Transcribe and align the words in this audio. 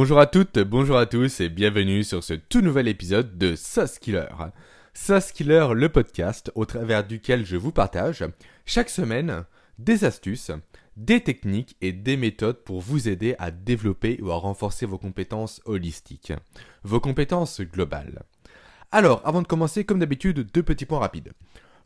Bonjour 0.00 0.20
à 0.20 0.26
toutes, 0.26 0.60
bonjour 0.60 0.96
à 0.96 1.06
tous 1.06 1.40
et 1.40 1.48
bienvenue 1.48 2.04
sur 2.04 2.22
ce 2.22 2.34
tout 2.34 2.60
nouvel 2.60 2.86
épisode 2.86 3.36
de 3.36 3.56
Sauce 3.56 3.98
Killer. 3.98 4.28
Killer, 5.34 5.66
le 5.74 5.88
podcast 5.88 6.52
au 6.54 6.66
travers 6.66 7.04
duquel 7.04 7.44
je 7.44 7.56
vous 7.56 7.72
partage 7.72 8.24
chaque 8.64 8.90
semaine 8.90 9.44
des 9.80 10.04
astuces, 10.04 10.52
des 10.96 11.20
techniques 11.20 11.76
et 11.80 11.90
des 11.90 12.16
méthodes 12.16 12.62
pour 12.62 12.80
vous 12.80 13.08
aider 13.08 13.34
à 13.40 13.50
développer 13.50 14.20
ou 14.22 14.30
à 14.30 14.36
renforcer 14.36 14.86
vos 14.86 14.98
compétences 14.98 15.60
holistiques, 15.64 16.32
vos 16.84 17.00
compétences 17.00 17.60
globales. 17.60 18.22
Alors, 18.92 19.20
avant 19.24 19.42
de 19.42 19.48
commencer, 19.48 19.82
comme 19.82 19.98
d'habitude, 19.98 20.48
deux 20.54 20.62
petits 20.62 20.86
points 20.86 21.00
rapides. 21.00 21.32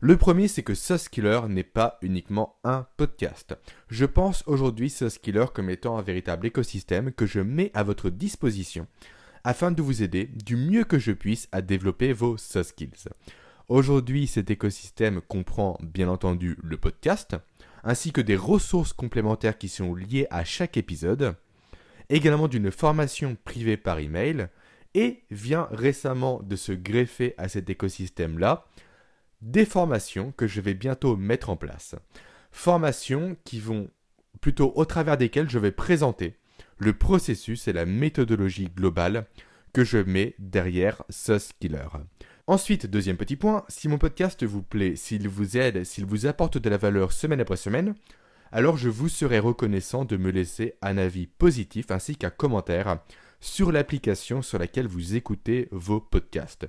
Le 0.05 0.17
premier, 0.17 0.49
c'est 0.49 0.63
que 0.63 0.73
Sauce 0.73 1.09
n'est 1.47 1.63
pas 1.63 1.97
uniquement 2.01 2.57
un 2.65 2.85
podcast. 2.97 3.55
Je 3.87 4.03
pense 4.03 4.43
aujourd'hui 4.47 4.89
Sauce 4.89 5.17
comme 5.53 5.69
étant 5.69 5.97
un 5.97 6.01
véritable 6.01 6.45
écosystème 6.45 7.13
que 7.13 7.25
je 7.25 7.39
mets 7.39 7.71
à 7.73 7.83
votre 7.83 8.09
disposition 8.09 8.85
afin 9.45 9.71
de 9.71 9.81
vous 9.81 10.03
aider 10.03 10.25
du 10.25 10.57
mieux 10.57 10.83
que 10.83 10.99
je 10.99 11.13
puisse 11.13 11.47
à 11.53 11.61
développer 11.61 12.11
vos 12.11 12.35
soft. 12.35 12.83
Aujourd'hui, 13.69 14.27
cet 14.27 14.51
écosystème 14.51 15.21
comprend 15.21 15.79
bien 15.81 16.09
entendu 16.09 16.57
le 16.61 16.75
podcast, 16.75 17.37
ainsi 17.85 18.11
que 18.11 18.19
des 18.19 18.35
ressources 18.35 18.91
complémentaires 18.91 19.57
qui 19.57 19.69
sont 19.69 19.95
liées 19.95 20.27
à 20.31 20.43
chaque 20.43 20.75
épisode, 20.75 21.37
également 22.09 22.49
d'une 22.49 22.71
formation 22.71 23.37
privée 23.45 23.77
par 23.77 23.99
email, 23.99 24.49
et 24.95 25.23
vient 25.31 25.69
récemment 25.71 26.41
de 26.43 26.57
se 26.57 26.73
greffer 26.73 27.35
à 27.37 27.47
cet 27.47 27.69
écosystème-là 27.69 28.65
des 29.43 29.65
formations 29.65 30.33
que 30.37 30.47
je 30.47 30.61
vais 30.61 30.73
bientôt 30.73 31.17
mettre 31.17 31.49
en 31.49 31.57
place. 31.57 31.95
Formations 32.51 33.35
qui 33.43 33.59
vont 33.59 33.89
plutôt 34.41 34.71
au 34.75 34.85
travers 34.85 35.17
desquelles 35.17 35.49
je 35.49 35.59
vais 35.59 35.71
présenter 35.71 36.37
le 36.77 36.93
processus 36.93 37.67
et 37.67 37.73
la 37.73 37.85
méthodologie 37.85 38.69
globale 38.73 39.27
que 39.73 39.83
je 39.83 39.97
mets 39.97 40.35
derrière 40.39 41.03
ce 41.09 41.39
skiller. 41.39 41.87
Ensuite, 42.47 42.87
deuxième 42.87 43.17
petit 43.17 43.35
point, 43.35 43.65
si 43.67 43.87
mon 43.87 43.97
podcast 43.97 44.43
vous 44.43 44.63
plaît, 44.63 44.95
s'il 44.95 45.27
vous 45.27 45.57
aide, 45.57 45.83
s'il 45.83 46.05
vous 46.05 46.25
apporte 46.25 46.57
de 46.57 46.69
la 46.69 46.77
valeur 46.77 47.11
semaine 47.11 47.41
après 47.41 47.57
semaine, 47.57 47.95
alors 48.51 48.77
je 48.77 48.89
vous 48.89 49.09
serai 49.09 49.39
reconnaissant 49.39 50.05
de 50.05 50.15
me 50.15 50.29
laisser 50.29 50.75
un 50.81 50.97
avis 50.97 51.27
positif 51.27 51.91
ainsi 51.91 52.15
qu'un 52.15 52.29
commentaire 52.29 52.99
sur 53.41 53.71
l'application 53.71 54.41
sur 54.41 54.57
laquelle 54.57 54.87
vous 54.87 55.15
écoutez 55.15 55.67
vos 55.71 55.99
podcasts. 55.99 56.67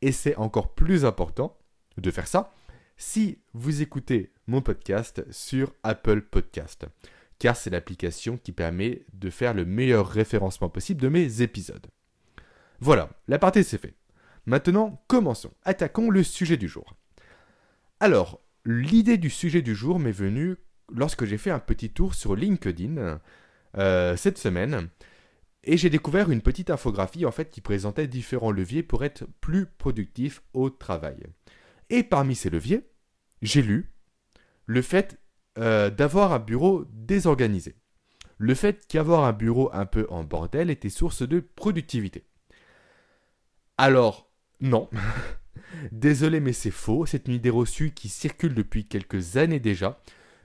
Et 0.00 0.12
c'est 0.12 0.36
encore 0.36 0.74
plus 0.74 1.04
important 1.04 1.56
de 1.98 2.10
faire 2.10 2.26
ça 2.26 2.52
si 2.96 3.38
vous 3.54 3.82
écoutez 3.82 4.32
mon 4.46 4.60
podcast 4.60 5.24
sur 5.30 5.72
Apple 5.82 6.22
Podcast, 6.22 6.86
car 7.38 7.56
c'est 7.56 7.70
l'application 7.70 8.36
qui 8.36 8.52
permet 8.52 9.02
de 9.12 9.30
faire 9.30 9.54
le 9.54 9.64
meilleur 9.64 10.08
référencement 10.08 10.68
possible 10.68 11.00
de 11.00 11.08
mes 11.08 11.42
épisodes. 11.42 11.86
Voilà, 12.80 13.10
la 13.28 13.38
partie 13.38 13.64
c'est 13.64 13.78
fait. 13.78 13.94
Maintenant, 14.46 15.02
commençons. 15.08 15.52
Attaquons 15.64 16.10
le 16.10 16.22
sujet 16.22 16.56
du 16.56 16.68
jour. 16.68 16.94
Alors, 17.98 18.40
l'idée 18.64 19.16
du 19.16 19.30
sujet 19.30 19.62
du 19.62 19.74
jour 19.74 19.98
m'est 19.98 20.12
venue 20.12 20.56
lorsque 20.94 21.24
j'ai 21.24 21.38
fait 21.38 21.50
un 21.50 21.58
petit 21.58 21.90
tour 21.90 22.14
sur 22.14 22.36
LinkedIn 22.36 23.20
euh, 23.78 24.16
cette 24.16 24.38
semaine 24.38 24.88
et 25.64 25.76
j'ai 25.78 25.88
découvert 25.88 26.30
une 26.30 26.42
petite 26.42 26.70
infographie 26.70 27.24
en 27.24 27.30
fait 27.30 27.50
qui 27.50 27.62
présentait 27.62 28.06
différents 28.06 28.50
leviers 28.50 28.82
pour 28.82 29.04
être 29.04 29.24
plus 29.40 29.66
productif 29.66 30.42
au 30.52 30.68
travail. 30.68 31.16
Et 31.90 32.02
parmi 32.02 32.34
ces 32.34 32.50
leviers, 32.50 32.88
j'ai 33.42 33.62
lu 33.62 33.92
le 34.66 34.82
fait 34.82 35.18
euh, 35.58 35.90
d'avoir 35.90 36.32
un 36.32 36.38
bureau 36.38 36.84
désorganisé. 36.90 37.76
Le 38.38 38.54
fait 38.54 38.86
qu'avoir 38.88 39.24
un 39.24 39.32
bureau 39.32 39.70
un 39.72 39.86
peu 39.86 40.06
en 40.10 40.24
bordel 40.24 40.70
était 40.70 40.88
source 40.88 41.22
de 41.22 41.40
productivité. 41.40 42.24
Alors, 43.78 44.30
non. 44.60 44.88
Désolé, 45.92 46.40
mais 46.40 46.52
c'est 46.52 46.70
faux. 46.70 47.06
C'est 47.06 47.28
une 47.28 47.34
idée 47.34 47.50
reçue 47.50 47.92
qui 47.92 48.08
circule 48.08 48.54
depuis 48.54 48.86
quelques 48.86 49.36
années 49.36 49.60
déjà. 49.60 50.00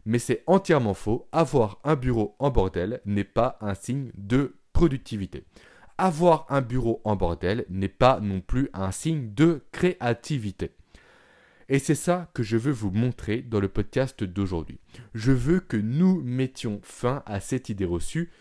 Mais 0.05 0.19
c'est 0.19 0.43
entièrement 0.47 0.93
faux. 0.93 1.27
Avoir 1.31 1.79
un 1.83 1.95
bureau 1.95 2.35
en 2.39 2.51
bordel 2.51 3.01
n'est 3.05 3.23
pas 3.23 3.57
un 3.61 3.75
signe 3.75 4.11
de 4.15 4.57
productivité. 4.73 5.43
Avoir 5.97 6.45
un 6.49 6.61
bureau 6.61 7.01
en 7.03 7.15
bordel 7.15 7.65
n'est 7.69 7.89
pas 7.89 8.19
non 8.19 8.41
plus 8.41 8.69
un 8.73 8.91
signe 8.91 9.33
de 9.33 9.65
créativité. 9.71 10.71
Et 11.71 11.77
c'est 11.77 11.95
ça 11.95 12.31
que 12.33 12.41
je 12.41 12.57
veux 12.57 12.71
vous 12.71 12.89
montrer 12.89 13.43
dans 13.43 13.59
le 13.59 13.67
podcast 13.67 14.23
d'aujourd'hui. 14.23 14.79
Je 15.13 15.31
veux 15.31 15.59
que 15.59 15.77
nous 15.77 16.19
mettions 16.23 16.81
fin 16.83 17.21
à 17.27 17.39
cette 17.39 17.69
idée 17.69 17.85
reçue, 17.85 18.31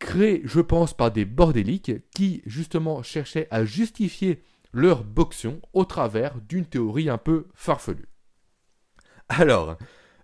créée, 0.00 0.42
je 0.44 0.60
pense, 0.60 0.92
par 0.92 1.12
des 1.12 1.24
bordéliques 1.24 1.92
qui, 2.12 2.42
justement, 2.46 3.04
cherchaient 3.04 3.46
à 3.52 3.64
justifier 3.64 4.42
leur 4.72 5.04
boxon 5.04 5.60
au 5.72 5.84
travers 5.84 6.40
d'une 6.40 6.66
théorie 6.66 7.08
un 7.08 7.18
peu 7.18 7.46
farfelue. 7.54 8.08
Alors, 9.28 9.78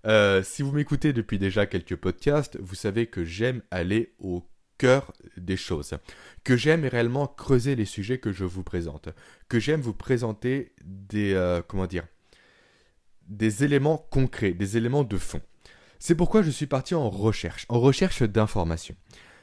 euh, 0.04 0.42
si 0.42 0.62
vous 0.62 0.72
m'écoutez 0.72 1.12
depuis 1.12 1.38
déjà 1.38 1.66
quelques 1.66 1.96
podcasts, 1.96 2.58
vous 2.60 2.74
savez 2.74 3.06
que 3.06 3.24
j'aime 3.24 3.62
aller 3.70 4.14
au 4.18 4.42
cœur 4.78 5.12
des 5.36 5.56
choses, 5.56 5.94
que 6.42 6.56
j'aime 6.56 6.84
réellement 6.84 7.28
creuser 7.28 7.76
les 7.76 7.84
sujets 7.84 8.18
que 8.18 8.32
je 8.32 8.44
vous 8.44 8.64
présente, 8.64 9.10
que 9.48 9.60
j'aime 9.60 9.80
vous 9.80 9.94
présenter 9.94 10.74
des 10.84 11.34
euh, 11.34 11.62
comment 11.66 11.86
dire 11.86 12.06
des 13.28 13.64
éléments 13.64 14.06
concrets, 14.10 14.52
des 14.52 14.76
éléments 14.76 15.04
de 15.04 15.16
fond. 15.16 15.40
C'est 15.98 16.14
pourquoi 16.14 16.42
je 16.42 16.50
suis 16.50 16.66
parti 16.66 16.94
en 16.94 17.08
recherche, 17.08 17.66
en 17.68 17.80
recherche 17.80 18.22
d'informations. 18.22 18.96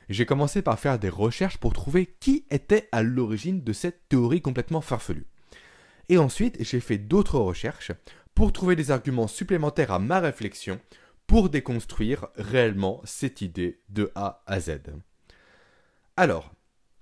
J'ai 0.09 0.25
commencé 0.25 0.61
par 0.61 0.79
faire 0.79 0.99
des 0.99 1.09
recherches 1.09 1.57
pour 1.57 1.73
trouver 1.73 2.15
qui 2.19 2.45
était 2.51 2.89
à 2.91 3.03
l'origine 3.03 3.63
de 3.63 3.73
cette 3.73 4.07
théorie 4.09 4.41
complètement 4.41 4.81
farfelue. 4.81 5.25
Et 6.09 6.17
ensuite, 6.17 6.57
j'ai 6.59 6.79
fait 6.79 6.97
d'autres 6.97 7.39
recherches 7.39 7.91
pour 8.35 8.51
trouver 8.51 8.75
des 8.75 8.91
arguments 8.91 9.27
supplémentaires 9.27 9.91
à 9.91 9.99
ma 9.99 10.19
réflexion 10.19 10.79
pour 11.27 11.49
déconstruire 11.49 12.27
réellement 12.35 13.01
cette 13.05 13.41
idée 13.41 13.81
de 13.89 14.11
A 14.15 14.43
à 14.45 14.59
Z. 14.59 14.81
Alors, 16.17 16.53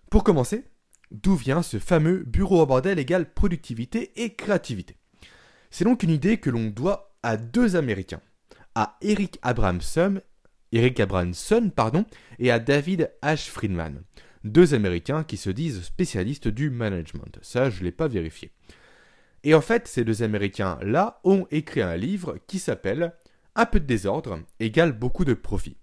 pour 0.09 0.23
commencer, 0.23 0.65
d'où 1.09 1.35
vient 1.35 1.63
ce 1.63 1.79
fameux 1.79 2.23
bureau 2.23 2.61
à 2.61 2.65
bordel 2.65 2.99
égale 2.99 3.33
productivité 3.33 4.11
et 4.21 4.35
créativité? 4.35 5.00
C'est 5.71 5.85
donc 5.85 6.03
une 6.03 6.11
idée 6.11 6.37
que 6.37 6.49
l'on 6.49 6.67
doit 6.67 7.15
à 7.23 7.37
deux 7.37 7.75
Américains, 7.75 8.21
à 8.75 8.97
Eric 9.01 9.39
Abramson, 9.41 10.21
Eric 10.71 10.99
Abramson 10.99 11.71
pardon, 11.75 12.05
et 12.39 12.51
à 12.51 12.59
David 12.59 13.11
H. 13.23 13.49
Friedman, 13.49 14.03
deux 14.43 14.73
Américains 14.73 15.23
qui 15.23 15.37
se 15.37 15.49
disent 15.49 15.81
spécialistes 15.81 16.49
du 16.49 16.69
management. 16.69 17.39
Ça, 17.41 17.69
je 17.69 17.79
ne 17.79 17.85
l'ai 17.85 17.91
pas 17.91 18.07
vérifié. 18.07 18.51
Et 19.43 19.55
en 19.55 19.61
fait, 19.61 19.87
ces 19.87 20.03
deux 20.03 20.23
Américains-là 20.23 21.19
ont 21.23 21.47
écrit 21.51 21.81
un 21.81 21.97
livre 21.97 22.37
qui 22.47 22.59
s'appelle 22.59 23.13
Un 23.55 23.65
peu 23.65 23.79
de 23.79 23.85
désordre 23.85 24.39
égale 24.59 24.91
beaucoup 24.91 25.25
de 25.25 25.33
profit. 25.33 25.77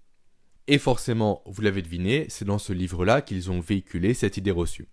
Et 0.67 0.77
forcément, 0.77 1.41
vous 1.45 1.61
l'avez 1.61 1.81
deviné, 1.81 2.27
c'est 2.29 2.45
dans 2.45 2.59
ce 2.59 2.73
livre-là 2.73 3.21
qu'ils 3.21 3.49
ont 3.49 3.59
véhiculé 3.59 4.13
cette 4.13 4.37
idée 4.37 4.51
reçue. 4.51 4.87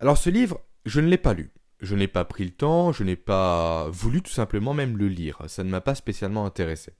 Alors 0.00 0.16
ce 0.16 0.30
livre, 0.30 0.60
je 0.86 1.00
ne 1.00 1.08
l'ai 1.08 1.18
pas 1.18 1.34
lu. 1.34 1.50
Je 1.80 1.94
n'ai 1.94 2.08
pas 2.08 2.24
pris 2.24 2.44
le 2.44 2.50
temps, 2.50 2.92
je 2.92 3.04
n'ai 3.04 3.16
pas 3.16 3.88
voulu 3.90 4.22
tout 4.22 4.32
simplement 4.32 4.74
même 4.74 4.98
le 4.98 5.08
lire, 5.08 5.38
ça 5.46 5.64
ne 5.64 5.70
m'a 5.70 5.80
pas 5.80 5.94
spécialement 5.94 6.44
intéressé. 6.44 6.92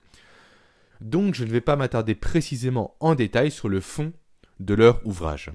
Donc 1.00 1.34
je 1.34 1.44
ne 1.44 1.50
vais 1.50 1.60
pas 1.60 1.76
m'attarder 1.76 2.14
précisément 2.14 2.96
en 3.00 3.14
détail 3.14 3.50
sur 3.50 3.69
le 3.69 3.80
fond 3.80 4.12
de 4.58 4.74
leur 4.74 5.06
ouvrage. 5.06 5.50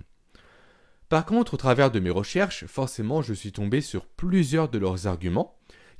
Par 1.09 1.25
contre, 1.25 1.53
au 1.53 1.57
travers 1.57 1.91
de 1.91 1.99
mes 1.99 2.09
recherches, 2.09 2.65
forcément 2.65 3.21
je 3.21 3.33
suis 3.33 3.51
tombé 3.51 3.81
sur 3.81 4.05
plusieurs 4.05 4.69
de 4.69 4.77
leurs 4.77 5.07
arguments 5.07 5.57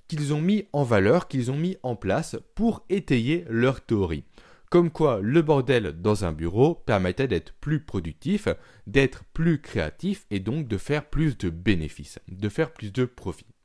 qu'ils 0.07 0.33
ont 0.33 0.41
mis 0.41 0.67
en 0.71 0.83
valeur, 0.83 1.27
qu'ils 1.27 1.51
ont 1.51 1.57
mis 1.57 1.77
en 1.83 1.95
place 1.95 2.37
pour 2.53 2.85
étayer 2.89 3.45
leur 3.49 3.81
théorie 3.81 4.25
comme 4.75 4.91
quoi 4.91 5.21
le 5.21 5.41
bordel 5.41 6.01
dans 6.01 6.25
un 6.25 6.33
bureau 6.33 6.75
permettait 6.75 7.29
d'être 7.29 7.53
plus 7.61 7.79
productif, 7.79 8.49
d'être 8.87 9.23
plus 9.31 9.61
créatif 9.61 10.25
et 10.31 10.41
donc 10.41 10.67
de 10.67 10.77
faire 10.77 11.09
plus 11.09 11.37
de 11.37 11.49
bénéfices, 11.49 12.19
de 12.27 12.49
faire 12.49 12.73
plus 12.73 12.91
de 12.91 13.05
profits. 13.05 13.55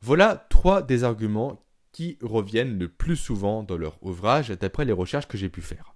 Voilà 0.00 0.44
trois 0.50 0.82
des 0.82 1.04
arguments 1.04 1.64
qui 1.92 2.18
reviennent 2.20 2.80
le 2.80 2.88
plus 2.88 3.14
souvent 3.14 3.62
dans 3.62 3.76
leur 3.76 4.02
ouvrage 4.02 4.48
d'après 4.48 4.84
les 4.84 4.92
recherches 4.92 5.28
que 5.28 5.38
j'ai 5.38 5.50
pu 5.50 5.62
faire. 5.62 5.94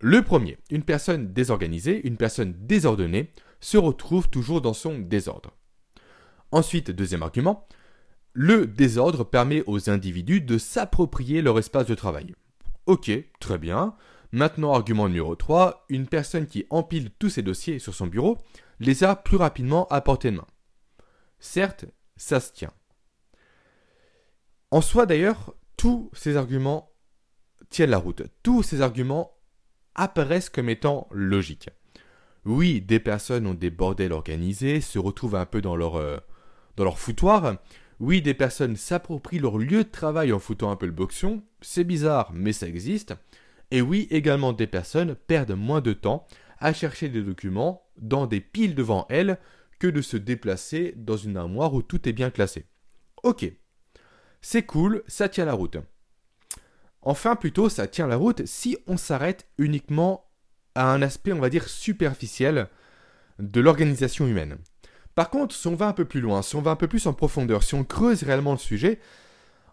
Le 0.00 0.22
premier, 0.22 0.58
une 0.68 0.82
personne 0.82 1.32
désorganisée, 1.32 2.04
une 2.04 2.16
personne 2.16 2.52
désordonnée, 2.66 3.30
se 3.60 3.78
retrouve 3.78 4.28
toujours 4.28 4.60
dans 4.60 4.74
son 4.74 4.98
désordre. 4.98 5.56
Ensuite, 6.50 6.90
deuxième 6.90 7.22
argument, 7.22 7.68
le 8.32 8.66
désordre 8.66 9.22
permet 9.22 9.62
aux 9.68 9.88
individus 9.88 10.40
de 10.40 10.58
s'approprier 10.58 11.42
leur 11.42 11.60
espace 11.60 11.86
de 11.86 11.94
travail. 11.94 12.34
Ok, 12.86 13.10
très 13.38 13.58
bien. 13.58 13.94
Maintenant, 14.32 14.72
argument 14.72 15.08
numéro 15.08 15.36
3, 15.36 15.84
une 15.88 16.06
personne 16.06 16.46
qui 16.46 16.66
empile 16.70 17.10
tous 17.18 17.28
ses 17.28 17.42
dossiers 17.42 17.78
sur 17.78 17.94
son 17.94 18.06
bureau 18.06 18.38
les 18.80 19.04
a 19.04 19.14
plus 19.14 19.36
rapidement 19.36 19.86
à 19.88 20.00
portée 20.00 20.30
de 20.30 20.36
main. 20.36 20.46
Certes, 21.38 21.84
ça 22.16 22.40
se 22.40 22.52
tient. 22.52 22.72
En 24.70 24.80
soi 24.80 25.06
d'ailleurs, 25.06 25.54
tous 25.76 26.10
ces 26.14 26.36
arguments 26.36 26.90
tiennent 27.68 27.90
la 27.90 27.98
route. 27.98 28.22
Tous 28.42 28.62
ces 28.62 28.80
arguments 28.80 29.32
apparaissent 29.94 30.50
comme 30.50 30.68
étant 30.68 31.08
logiques. 31.10 31.68
Oui, 32.44 32.80
des 32.80 32.98
personnes 32.98 33.46
ont 33.46 33.54
des 33.54 33.70
bordels 33.70 34.12
organisés, 34.12 34.80
se 34.80 34.98
retrouvent 34.98 35.36
un 35.36 35.46
peu 35.46 35.60
dans 35.60 35.76
leur, 35.76 35.96
euh, 35.96 36.16
dans 36.76 36.84
leur 36.84 36.98
foutoir. 36.98 37.56
Oui, 38.02 38.20
des 38.20 38.34
personnes 38.34 38.74
s'approprient 38.74 39.38
leur 39.38 39.58
lieu 39.58 39.84
de 39.84 39.88
travail 39.88 40.32
en 40.32 40.40
foutant 40.40 40.72
un 40.72 40.76
peu 40.76 40.86
le 40.86 40.92
boxon. 40.92 41.44
C'est 41.60 41.84
bizarre, 41.84 42.32
mais 42.34 42.52
ça 42.52 42.66
existe. 42.66 43.14
Et 43.70 43.80
oui, 43.80 44.08
également 44.10 44.52
des 44.52 44.66
personnes 44.66 45.14
perdent 45.14 45.52
moins 45.52 45.80
de 45.80 45.92
temps 45.92 46.26
à 46.58 46.72
chercher 46.72 47.08
des 47.08 47.22
documents 47.22 47.86
dans 47.96 48.26
des 48.26 48.40
piles 48.40 48.74
devant 48.74 49.06
elles 49.08 49.38
que 49.78 49.86
de 49.86 50.02
se 50.02 50.16
déplacer 50.16 50.94
dans 50.96 51.16
une 51.16 51.36
armoire 51.36 51.74
où 51.74 51.82
tout 51.82 52.08
est 52.08 52.12
bien 52.12 52.30
classé. 52.30 52.66
Ok, 53.22 53.46
c'est 54.40 54.66
cool, 54.66 55.04
ça 55.06 55.28
tient 55.28 55.44
la 55.44 55.54
route. 55.54 55.76
Enfin, 57.02 57.36
plutôt, 57.36 57.68
ça 57.68 57.86
tient 57.86 58.08
la 58.08 58.16
route 58.16 58.44
si 58.46 58.76
on 58.88 58.96
s'arrête 58.96 59.46
uniquement 59.58 60.28
à 60.74 60.92
un 60.92 61.02
aspect, 61.02 61.32
on 61.32 61.38
va 61.38 61.50
dire, 61.50 61.68
superficiel 61.68 62.68
de 63.38 63.60
l'organisation 63.60 64.26
humaine. 64.26 64.58
Par 65.14 65.30
contre, 65.30 65.54
si 65.54 65.66
on 65.66 65.74
va 65.74 65.88
un 65.88 65.92
peu 65.92 66.04
plus 66.04 66.20
loin, 66.20 66.42
si 66.42 66.56
on 66.56 66.62
va 66.62 66.70
un 66.70 66.76
peu 66.76 66.88
plus 66.88 67.06
en 67.06 67.12
profondeur, 67.12 67.62
si 67.62 67.74
on 67.74 67.84
creuse 67.84 68.22
réellement 68.22 68.52
le 68.52 68.58
sujet, 68.58 68.98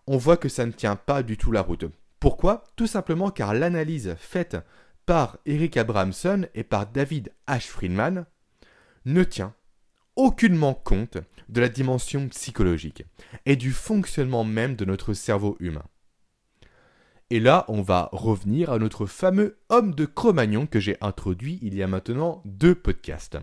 on 0.08 0.18
voit 0.18 0.38
que 0.38 0.50
ça 0.50 0.66
ne 0.66 0.72
tient 0.72 0.96
pas 0.96 1.24
du 1.24 1.38
tout 1.38 1.52
la 1.52 1.62
route. 1.62 1.86
Pourquoi? 2.20 2.64
Tout 2.76 2.88
simplement 2.88 3.32
car 3.32 3.54
l'analyse 3.54 4.16
faite 4.20 4.58
par 5.06 5.38
Eric 5.46 5.78
Abramson 5.78 6.48
et 6.54 6.64
par 6.64 6.88
David 6.88 7.32
H. 7.48 7.68
Friedman 7.68 8.26
ne 9.06 9.24
tient 9.24 9.54
aucunement 10.16 10.74
compte 10.74 11.18
de 11.48 11.62
la 11.62 11.70
dimension 11.70 12.28
psychologique 12.28 13.06
et 13.46 13.56
du 13.56 13.72
fonctionnement 13.72 14.44
même 14.44 14.76
de 14.76 14.86
notre 14.86 15.14
cerveau 15.14 15.56
humain. 15.60 15.86
Et 17.30 17.40
là, 17.40 17.64
on 17.68 17.82
va 17.82 18.10
revenir 18.12 18.72
à 18.72 18.80
notre 18.80 19.06
fameux 19.06 19.58
homme 19.70 19.94
de 19.94 20.06
Cro-Magnon 20.06 20.66
que 20.66 20.80
j'ai 20.80 20.98
introduit 21.00 21.60
il 21.62 21.76
y 21.76 21.84
a 21.84 21.88
maintenant 21.88 22.42
deux 22.44 22.76
podcasts. 22.76 23.38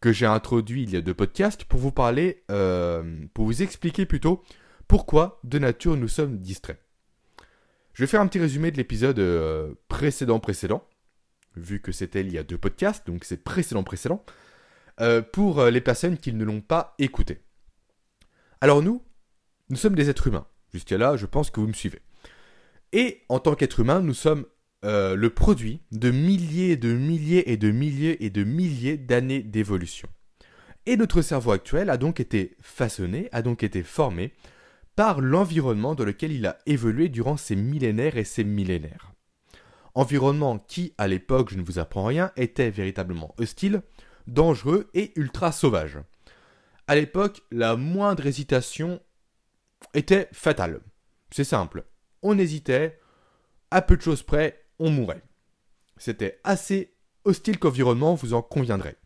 Que 0.00 0.12
j'ai 0.12 0.26
introduit 0.26 0.82
il 0.82 0.90
y 0.90 0.96
a 0.96 1.00
deux 1.00 1.14
podcasts 1.14 1.64
pour 1.64 1.80
vous 1.80 1.92
parler, 1.92 2.44
euh, 2.50 3.24
pour 3.34 3.46
vous 3.46 3.62
expliquer 3.62 4.06
plutôt 4.06 4.42
pourquoi 4.88 5.40
de 5.44 5.58
nature 5.58 5.96
nous 5.96 6.08
sommes 6.08 6.38
distraits. 6.38 6.78
Je 7.94 8.02
vais 8.02 8.06
faire 8.06 8.20
un 8.20 8.26
petit 8.26 8.38
résumé 8.38 8.70
de 8.70 8.76
l'épisode 8.76 9.18
euh, 9.18 9.74
précédent 9.88 10.38
précédent, 10.38 10.86
vu 11.56 11.80
que 11.80 11.92
c'était 11.92 12.20
il 12.20 12.30
y 12.30 12.38
a 12.38 12.42
deux 12.42 12.58
podcasts, 12.58 13.06
donc 13.06 13.24
c'est 13.24 13.42
précédent 13.42 13.82
précédent, 13.82 14.24
euh, 15.00 15.22
pour 15.22 15.64
les 15.64 15.80
personnes 15.80 16.18
qui 16.18 16.32
ne 16.32 16.44
l'ont 16.44 16.60
pas 16.60 16.94
écouté. 16.98 17.40
Alors 18.60 18.82
nous, 18.82 19.02
nous 19.70 19.76
sommes 19.76 19.94
des 19.94 20.10
êtres 20.10 20.26
humains. 20.26 20.46
Jusqu'à 20.72 20.98
là, 20.98 21.16
je 21.16 21.26
pense 21.26 21.50
que 21.50 21.60
vous 21.60 21.68
me 21.68 21.72
suivez. 21.72 22.02
Et 22.92 23.22
en 23.28 23.38
tant 23.38 23.54
qu'être 23.54 23.80
humain, 23.80 24.00
nous 24.00 24.14
sommes 24.14 24.46
euh, 24.84 25.16
le 25.16 25.30
produit 25.30 25.80
de 25.90 26.10
milliers 26.10 26.72
et 26.72 26.76
de 26.76 26.92
milliers 26.92 27.50
et 27.50 27.56
de 27.56 27.70
milliers 27.70 28.24
et 28.24 28.30
de 28.30 28.44
milliers 28.44 28.96
d'années 28.96 29.42
d'évolution. 29.42 30.08
Et 30.84 30.96
notre 30.96 31.22
cerveau 31.22 31.50
actuel 31.50 31.90
a 31.90 31.96
donc 31.96 32.20
été 32.20 32.56
façonné, 32.60 33.28
a 33.32 33.42
donc 33.42 33.62
été 33.62 33.82
formé 33.82 34.32
par 34.94 35.20
l'environnement 35.20 35.94
dans 35.94 36.04
lequel 36.04 36.32
il 36.32 36.46
a 36.46 36.58
évolué 36.66 37.08
durant 37.08 37.36
ces 37.36 37.56
millénaires 37.56 38.16
et 38.16 38.24
ces 38.24 38.44
millénaires. 38.44 39.12
Environnement 39.94 40.58
qui, 40.58 40.94
à 40.98 41.08
l'époque, 41.08 41.50
je 41.50 41.56
ne 41.56 41.64
vous 41.64 41.78
apprends 41.78 42.04
rien, 42.04 42.30
était 42.36 42.70
véritablement 42.70 43.34
hostile, 43.38 43.82
dangereux 44.26 44.90
et 44.94 45.12
ultra 45.16 45.52
sauvage. 45.52 45.98
À 46.86 46.94
l'époque, 46.94 47.42
la 47.50 47.76
moindre 47.76 48.26
hésitation 48.26 49.00
était 49.94 50.28
fatale. 50.32 50.80
C'est 51.30 51.44
simple, 51.44 51.84
on 52.22 52.38
hésitait, 52.38 53.00
à 53.70 53.82
peu 53.82 53.96
de 53.96 54.02
choses 54.02 54.22
près, 54.22 54.65
on 54.78 54.90
mourait. 54.90 55.22
C'était 55.96 56.40
assez 56.44 56.94
hostile 57.24 57.58
qu'environnement, 57.58 58.14
vous 58.14 58.34
en 58.34 58.42
conviendrez. 58.42 58.96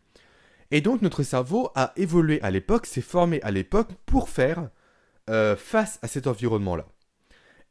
Et 0.71 0.81
donc 0.81 1.01
notre 1.01 1.23
cerveau 1.23 1.69
a 1.75 1.93
évolué 1.95 2.41
à 2.41 2.51
l'époque, 2.51 2.85
s'est 2.85 3.01
formé 3.01 3.41
à 3.41 3.51
l'époque 3.51 3.89
pour 4.05 4.29
faire 4.29 4.69
euh, 5.29 5.55
face 5.55 5.99
à 6.01 6.07
cet 6.07 6.27
environnement-là. 6.27 6.87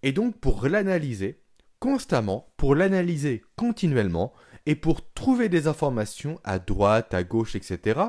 Et 0.02 0.12
donc 0.12 0.38
pour 0.38 0.67
l'analyser 0.69 1.43
constamment, 1.79 2.52
pour 2.56 2.75
l'analyser 2.75 3.43
continuellement, 3.56 4.35
et 4.67 4.75
pour 4.75 5.12
trouver 5.12 5.49
des 5.49 5.67
informations 5.67 6.38
à 6.44 6.58
droite, 6.58 7.14
à 7.14 7.25
gauche, 7.25 7.56
etc., 7.56 8.00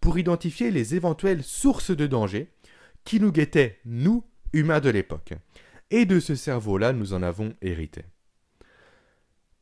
pour 0.00 0.18
identifier 0.18 0.70
les 0.70 0.94
éventuelles 0.94 1.42
sources 1.42 1.90
de 1.90 2.06
danger 2.06 2.52
qui 3.04 3.18
nous 3.20 3.32
guettaient, 3.32 3.80
nous, 3.84 4.24
humains 4.52 4.80
de 4.80 4.90
l'époque. 4.90 5.32
Et 5.90 6.06
de 6.06 6.20
ce 6.20 6.34
cerveau-là, 6.34 6.92
nous 6.92 7.12
en 7.12 7.22
avons 7.22 7.54
hérité. 7.60 8.04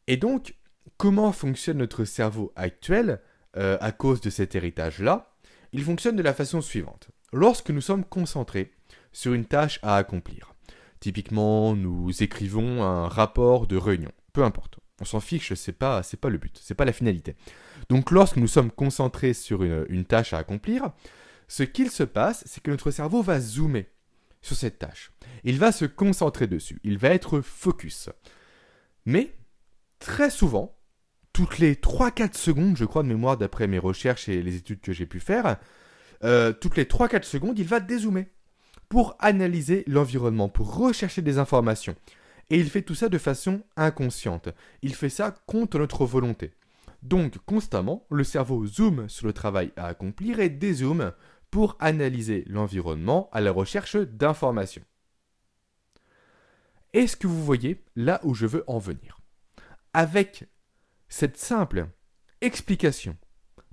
Et 0.07 0.17
donc, 0.17 0.55
comment 0.97 1.33
fonctionne 1.33 1.79
notre 1.79 2.05
cerveau 2.05 2.53
actuel 2.57 3.21
euh, 3.57 3.79
à 3.81 3.93
cause 3.93 4.21
de 4.21 4.31
cet 4.31 4.55
héritage-là? 4.55 5.35
Il 5.73 5.83
fonctionne 5.83 6.17
de 6.17 6.23
la 6.23 6.35
façon 6.35 6.61
suivante. 6.61 7.09
Lorsque 7.33 7.71
nous 7.71 7.81
sommes 7.81 8.05
concentrés 8.05 8.73
sur 9.13 9.33
une 9.33 9.45
tâche 9.45 9.81
à 9.83 9.97
accomplir, 9.97 10.55
typiquement 11.01 11.75
nous 11.75 12.23
écrivons 12.23 12.83
un 12.83 13.09
rapport 13.09 13.67
de 13.67 13.77
réunion, 13.77 14.13
peu 14.33 14.45
importe, 14.45 14.79
on 15.01 15.05
s'en 15.05 15.21
fiche, 15.21 15.53
c'est 15.55 15.73
pas, 15.73 16.03
c'est 16.03 16.21
pas 16.21 16.29
le 16.29 16.39
but, 16.39 16.59
c'est 16.63 16.75
pas 16.75 16.85
la 16.85 16.93
finalité. 16.93 17.35
Donc 17.89 18.11
lorsque 18.11 18.37
nous 18.37 18.47
sommes 18.47 18.71
concentrés 18.71 19.35
sur 19.35 19.65
une, 19.65 19.85
une 19.89 20.05
tâche 20.05 20.33
à 20.33 20.39
accomplir, 20.39 20.93
ce 21.49 21.63
qu'il 21.63 21.91
se 21.91 22.05
passe, 22.05 22.45
c'est 22.47 22.63
que 22.63 22.71
notre 22.71 22.91
cerveau 22.91 23.23
va 23.23 23.41
zoomer 23.41 23.87
sur 24.41 24.57
cette 24.57 24.79
tâche. 24.79 25.13
Il 25.43 25.59
va 25.59 25.73
se 25.73 25.85
concentrer 25.85 26.47
dessus, 26.47 26.81
il 26.85 26.99
va 26.99 27.09
être 27.11 27.41
focus. 27.41 28.11
Mais, 29.07 29.35
très 30.05 30.29
souvent, 30.29 30.77
toutes 31.33 31.59
les 31.59 31.77
3-4 31.77 32.37
secondes, 32.37 32.77
je 32.77 32.85
crois 32.85 33.03
de 33.03 33.09
mémoire 33.09 33.39
d'après 33.39 33.67
mes 33.67 33.79
recherches 33.79 34.29
et 34.29 34.43
les 34.43 34.57
études 34.57 34.83
que 34.83 34.93
j'ai 34.93 35.07
pu 35.07 35.19
faire, 35.19 35.57
euh, 36.23 36.53
toutes 36.53 36.77
les 36.77 36.85
3-4 36.85 37.23
secondes, 37.23 37.59
il 37.59 37.67
va 37.67 37.81
dézoomer 37.81 38.27
pour 38.91 39.17
analyser 39.19 39.83
l'environnement, 39.87 40.51
pour 40.51 40.77
rechercher 40.77 41.23
des 41.23 41.39
informations. 41.39 41.97
Et 42.51 42.59
il 42.59 42.69
fait 42.69 42.83
tout 42.83 42.95
ça 42.95 43.09
de 43.09 43.17
façon 43.17 43.63
inconsciente. 43.79 44.51
Il 44.83 44.95
fait 44.95 45.09
ça 45.09 45.35
contre 45.47 45.79
notre 45.79 46.05
volonté. 46.05 46.53
Donc, 47.03 47.39
constamment, 47.47 48.07
le 48.11 48.25
cerveau 48.25 48.67
zoome 48.67 49.09
sur 49.09 49.27
le 49.27 49.33
travail 49.33 49.73
à 49.77 49.87
accomplir 49.87 50.39
et 50.39 50.51
dézoome 50.51 51.13
pour 51.51 51.79
analyser 51.81 52.45
l'environnement 52.47 53.31
à 53.33 53.41
la 53.41 53.53
recherche 53.53 53.97
d'informations. 53.97 54.85
Est-ce 56.93 57.17
que 57.17 57.27
vous 57.27 57.43
voyez 57.43 57.83
là 57.97 58.21
où 58.23 58.35
je 58.35 58.45
veux 58.45 58.65
en 58.67 58.79
venir? 58.79 59.24
Avec 59.95 60.45
cette 61.09 61.37
simple 61.37 61.87
explication 62.41 63.17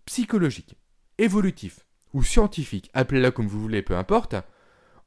psychologique, 0.06 0.77
évolutive 1.18 1.79
ou 2.13 2.24
scientifique, 2.24 2.89
appelez-la 2.93 3.31
comme 3.31 3.48
vous 3.48 3.60
voulez, 3.60 3.81
peu 3.81 3.95
importe, 3.95 4.36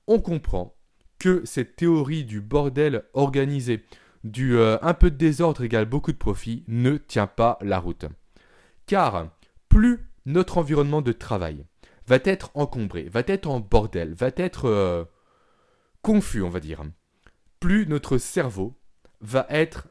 on 0.06 0.20
comprend 0.20 0.76
que 1.18 1.44
cette 1.44 1.76
théorie 1.76 2.24
du 2.24 2.40
bordel 2.40 3.04
organisé, 3.14 3.84
du 4.24 4.56
euh, 4.56 4.76
un 4.82 4.92
peu 4.92 5.10
de 5.10 5.16
désordre 5.16 5.62
égale 5.62 5.86
beaucoup 5.86 6.12
de 6.12 6.18
profit, 6.18 6.64
ne 6.66 6.96
tient 6.96 7.28
pas 7.28 7.58
la 7.62 7.78
route. 7.78 8.06
Car 8.86 9.30
plus 9.68 10.00
notre 10.26 10.58
environnement 10.58 11.00
de 11.00 11.12
travail, 11.12 11.64
va 12.06 12.18
être 12.24 12.50
encombré, 12.54 13.04
va 13.04 13.22
être 13.26 13.46
en 13.46 13.60
bordel, 13.60 14.14
va 14.14 14.30
être 14.36 14.66
euh, 14.66 15.04
confus, 16.02 16.42
on 16.42 16.50
va 16.50 16.60
dire. 16.60 16.82
Plus 17.60 17.86
notre 17.86 18.18
cerveau 18.18 18.78
va 19.20 19.46
être, 19.48 19.88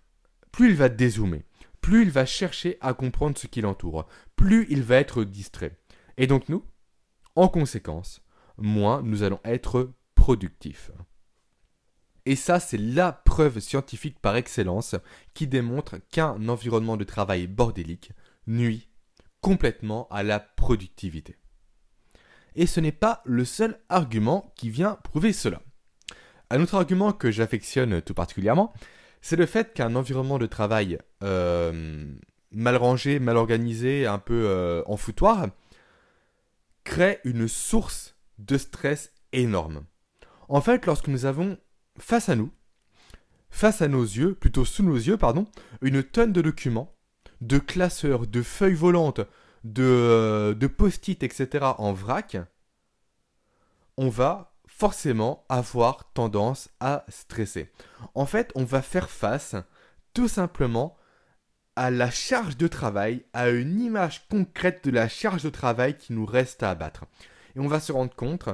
plus 0.53 0.69
il 0.69 0.75
va 0.75 0.87
dézoomer, 0.87 1.43
plus 1.81 2.03
il 2.03 2.11
va 2.11 2.25
chercher 2.25 2.77
à 2.79 2.93
comprendre 2.93 3.37
ce 3.37 3.47
qui 3.47 3.59
l'entoure, 3.59 4.07
plus 4.37 4.65
il 4.69 4.83
va 4.83 4.95
être 4.95 5.25
distrait. 5.25 5.77
Et 6.15 6.27
donc 6.27 6.47
nous, 6.47 6.63
en 7.35 7.49
conséquence, 7.49 8.21
moins 8.57 9.01
nous 9.01 9.23
allons 9.23 9.41
être 9.43 9.91
productifs. 10.15 10.91
Et 12.25 12.37
ça, 12.37 12.61
c'est 12.61 12.77
la 12.77 13.11
preuve 13.11 13.59
scientifique 13.59 14.19
par 14.19 14.37
excellence 14.37 14.95
qui 15.33 15.45
démontre 15.47 15.97
qu'un 16.09 16.47
environnement 16.47 16.95
de 16.95 17.03
travail 17.03 17.47
bordélique 17.47 18.13
nuit 18.47 18.87
complètement 19.41 20.07
à 20.09 20.23
la 20.23 20.39
productivité. 20.39 21.35
Et 22.55 22.67
ce 22.67 22.79
n'est 22.79 22.93
pas 22.93 23.21
le 23.25 23.43
seul 23.43 23.79
argument 23.89 24.53
qui 24.55 24.69
vient 24.69 24.99
prouver 25.03 25.33
cela. 25.33 25.61
Un 26.49 26.61
autre 26.61 26.75
argument 26.75 27.11
que 27.11 27.31
j'affectionne 27.31 28.01
tout 28.01 28.13
particulièrement, 28.13 28.73
c'est 29.23 29.37
le 29.37 29.45
fait 29.45 29.73
qu'un 29.73 29.95
environnement 29.95 30.37
de 30.37 30.45
travail 30.45 30.99
euh, 31.23 32.05
mal 32.51 32.75
rangé, 32.75 33.19
mal 33.19 33.37
organisé, 33.37 34.05
un 34.05 34.19
peu 34.19 34.47
euh, 34.47 34.83
en 34.85 34.97
foutoir, 34.97 35.47
crée 36.83 37.21
une 37.23 37.47
source 37.47 38.17
de 38.37 38.57
stress 38.57 39.13
énorme. 39.31 39.85
En 40.49 40.59
fait, 40.59 40.85
lorsque 40.85 41.07
nous 41.07 41.25
avons 41.25 41.57
face 41.97 42.27
à 42.27 42.35
nous, 42.35 42.51
face 43.49 43.81
à 43.81 43.87
nos 43.87 44.03
yeux, 44.03 44.35
plutôt 44.35 44.65
sous 44.65 44.83
nos 44.83 44.97
yeux, 44.97 45.15
pardon, 45.15 45.47
une 45.81 46.03
tonne 46.03 46.33
de 46.33 46.41
documents, 46.41 46.93
de 47.39 47.59
classeurs, 47.59 48.27
de 48.27 48.41
feuilles 48.41 48.73
volantes, 48.73 49.21
de, 49.63 50.53
de 50.59 50.67
post-it, 50.67 51.23
etc. 51.23 51.65
en 51.77 51.93
vrac, 51.93 52.35
on 53.95 54.09
va 54.09 54.52
forcément 54.83 55.45
avoir 55.47 56.11
tendance 56.11 56.67
à 56.81 57.05
stresser. 57.07 57.71
En 58.15 58.25
fait, 58.25 58.51
on 58.53 58.65
va 58.65 58.81
faire 58.81 59.09
face 59.09 59.55
tout 60.13 60.27
simplement 60.27 60.97
à 61.77 61.89
la 61.89 62.11
charge 62.11 62.57
de 62.57 62.67
travail, 62.67 63.23
à 63.31 63.49
une 63.49 63.79
image 63.79 64.27
concrète 64.27 64.83
de 64.83 64.91
la 64.91 65.07
charge 65.07 65.41
de 65.41 65.49
travail 65.49 65.97
qui 65.97 66.11
nous 66.11 66.25
reste 66.25 66.63
à 66.63 66.69
abattre. 66.69 67.05
Et 67.55 67.61
on 67.61 67.69
va 67.69 67.79
se 67.79 67.93
rendre 67.93 68.13
compte, 68.13 68.49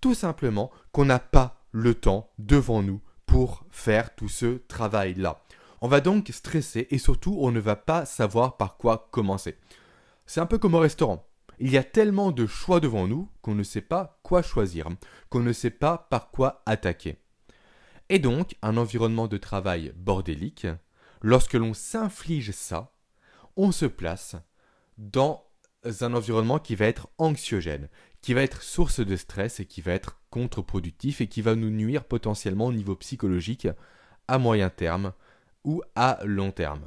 tout 0.00 0.14
simplement, 0.14 0.70
qu'on 0.92 1.04
n'a 1.04 1.18
pas 1.18 1.60
le 1.72 1.92
temps 1.92 2.30
devant 2.38 2.82
nous 2.82 3.02
pour 3.26 3.62
faire 3.70 4.14
tout 4.14 4.30
ce 4.30 4.62
travail-là. 4.68 5.42
On 5.82 5.88
va 5.88 6.00
donc 6.00 6.28
stresser 6.32 6.88
et 6.90 6.96
surtout 6.96 7.36
on 7.38 7.50
ne 7.50 7.60
va 7.60 7.76
pas 7.76 8.06
savoir 8.06 8.56
par 8.56 8.78
quoi 8.78 9.08
commencer. 9.10 9.58
C'est 10.24 10.40
un 10.40 10.46
peu 10.46 10.56
comme 10.56 10.74
au 10.74 10.78
restaurant. 10.78 11.28
Il 11.58 11.70
y 11.70 11.78
a 11.78 11.84
tellement 11.84 12.32
de 12.32 12.46
choix 12.46 12.80
devant 12.80 13.06
nous 13.06 13.30
qu'on 13.40 13.54
ne 13.54 13.62
sait 13.62 13.80
pas 13.80 14.18
quoi 14.22 14.42
choisir, 14.42 14.88
qu'on 15.30 15.40
ne 15.40 15.52
sait 15.52 15.70
pas 15.70 16.06
par 16.10 16.30
quoi 16.30 16.62
attaquer. 16.66 17.18
Et 18.08 18.18
donc, 18.18 18.56
un 18.62 18.76
environnement 18.76 19.26
de 19.26 19.36
travail 19.36 19.92
bordélique, 19.96 20.66
lorsque 21.22 21.54
l'on 21.54 21.74
s'inflige 21.74 22.52
ça, 22.52 22.92
on 23.56 23.72
se 23.72 23.86
place 23.86 24.36
dans 24.98 25.44
un 26.00 26.14
environnement 26.14 26.58
qui 26.58 26.74
va 26.74 26.86
être 26.86 27.08
anxiogène, 27.18 27.88
qui 28.20 28.34
va 28.34 28.42
être 28.42 28.62
source 28.62 29.00
de 29.00 29.16
stress 29.16 29.60
et 29.60 29.66
qui 29.66 29.80
va 29.80 29.92
être 29.92 30.20
contre-productif 30.30 31.20
et 31.20 31.28
qui 31.28 31.42
va 31.42 31.54
nous 31.54 31.70
nuire 31.70 32.04
potentiellement 32.04 32.66
au 32.66 32.72
niveau 32.72 32.96
psychologique 32.96 33.68
à 34.28 34.38
moyen 34.38 34.68
terme 34.68 35.12
ou 35.64 35.82
à 35.94 36.18
long 36.24 36.50
terme. 36.50 36.86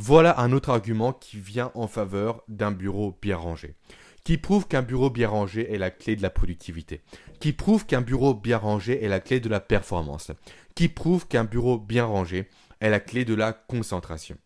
Voilà 0.00 0.38
un 0.38 0.52
autre 0.52 0.70
argument 0.70 1.12
qui 1.12 1.40
vient 1.40 1.72
en 1.74 1.88
faveur 1.88 2.44
d'un 2.46 2.70
bureau 2.70 3.18
bien 3.20 3.36
rangé, 3.36 3.74
qui 4.22 4.38
prouve 4.38 4.68
qu'un 4.68 4.82
bureau 4.82 5.10
bien 5.10 5.28
rangé 5.28 5.72
est 5.74 5.78
la 5.78 5.90
clé 5.90 6.14
de 6.14 6.22
la 6.22 6.30
productivité, 6.30 7.00
qui 7.40 7.52
prouve 7.52 7.84
qu'un 7.84 8.00
bureau 8.00 8.32
bien 8.32 8.58
rangé 8.58 9.02
est 9.02 9.08
la 9.08 9.18
clé 9.18 9.40
de 9.40 9.48
la 9.48 9.58
performance, 9.58 10.30
qui 10.76 10.88
prouve 10.88 11.26
qu'un 11.26 11.42
bureau 11.42 11.78
bien 11.78 12.04
rangé 12.04 12.48
est 12.78 12.90
la 12.90 13.00
clé 13.00 13.24
de 13.24 13.34
la 13.34 13.52
concentration. 13.52 14.38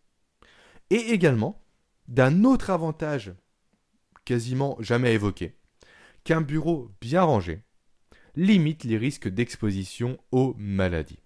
Et 0.88 1.12
également 1.12 1.62
d'un 2.08 2.44
autre 2.44 2.70
avantage 2.70 3.34
quasiment 4.24 4.78
jamais 4.80 5.12
évoqué, 5.12 5.58
qu'un 6.24 6.40
bureau 6.40 6.90
bien 7.02 7.24
rangé 7.24 7.62
limite 8.36 8.84
les 8.84 8.96
risques 8.96 9.28
d'exposition 9.28 10.16
aux 10.30 10.54
maladies. 10.56 11.22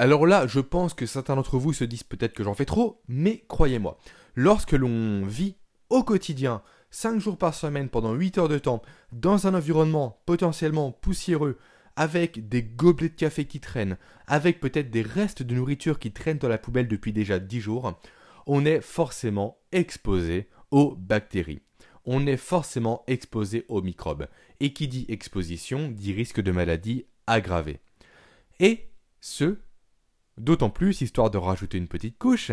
Alors 0.00 0.28
là, 0.28 0.46
je 0.46 0.60
pense 0.60 0.94
que 0.94 1.06
certains 1.06 1.34
d'entre 1.34 1.58
vous 1.58 1.72
se 1.72 1.82
disent 1.82 2.04
peut-être 2.04 2.32
que 2.32 2.44
j'en 2.44 2.54
fais 2.54 2.64
trop, 2.64 3.02
mais 3.08 3.44
croyez-moi, 3.48 3.98
lorsque 4.36 4.72
l'on 4.72 5.26
vit 5.26 5.56
au 5.90 6.04
quotidien, 6.04 6.62
5 6.92 7.18
jours 7.18 7.36
par 7.36 7.52
semaine 7.52 7.88
pendant 7.88 8.14
8 8.14 8.38
heures 8.38 8.48
de 8.48 8.58
temps, 8.58 8.80
dans 9.10 9.48
un 9.48 9.54
environnement 9.54 10.22
potentiellement 10.24 10.92
poussiéreux, 10.92 11.58
avec 11.96 12.48
des 12.48 12.62
gobelets 12.62 13.08
de 13.08 13.14
café 13.14 13.44
qui 13.46 13.58
traînent, 13.58 13.98
avec 14.28 14.60
peut-être 14.60 14.88
des 14.88 15.02
restes 15.02 15.42
de 15.42 15.56
nourriture 15.56 15.98
qui 15.98 16.12
traînent 16.12 16.38
dans 16.38 16.48
la 16.48 16.58
poubelle 16.58 16.86
depuis 16.86 17.12
déjà 17.12 17.40
10 17.40 17.60
jours, 17.60 17.92
on 18.46 18.64
est 18.64 18.80
forcément 18.80 19.58
exposé 19.72 20.48
aux 20.70 20.94
bactéries. 20.94 21.62
On 22.04 22.24
est 22.28 22.36
forcément 22.36 23.02
exposé 23.08 23.66
aux 23.68 23.82
microbes. 23.82 24.28
Et 24.60 24.72
qui 24.72 24.86
dit 24.86 25.06
exposition 25.08 25.88
dit 25.88 26.12
risque 26.12 26.40
de 26.40 26.52
maladie 26.52 27.04
aggravé. 27.26 27.80
Et 28.60 28.88
ce, 29.20 29.58
D'autant 30.38 30.70
plus, 30.70 31.00
histoire 31.00 31.30
de 31.30 31.38
rajouter 31.38 31.78
une 31.78 31.88
petite 31.88 32.18
couche, 32.18 32.52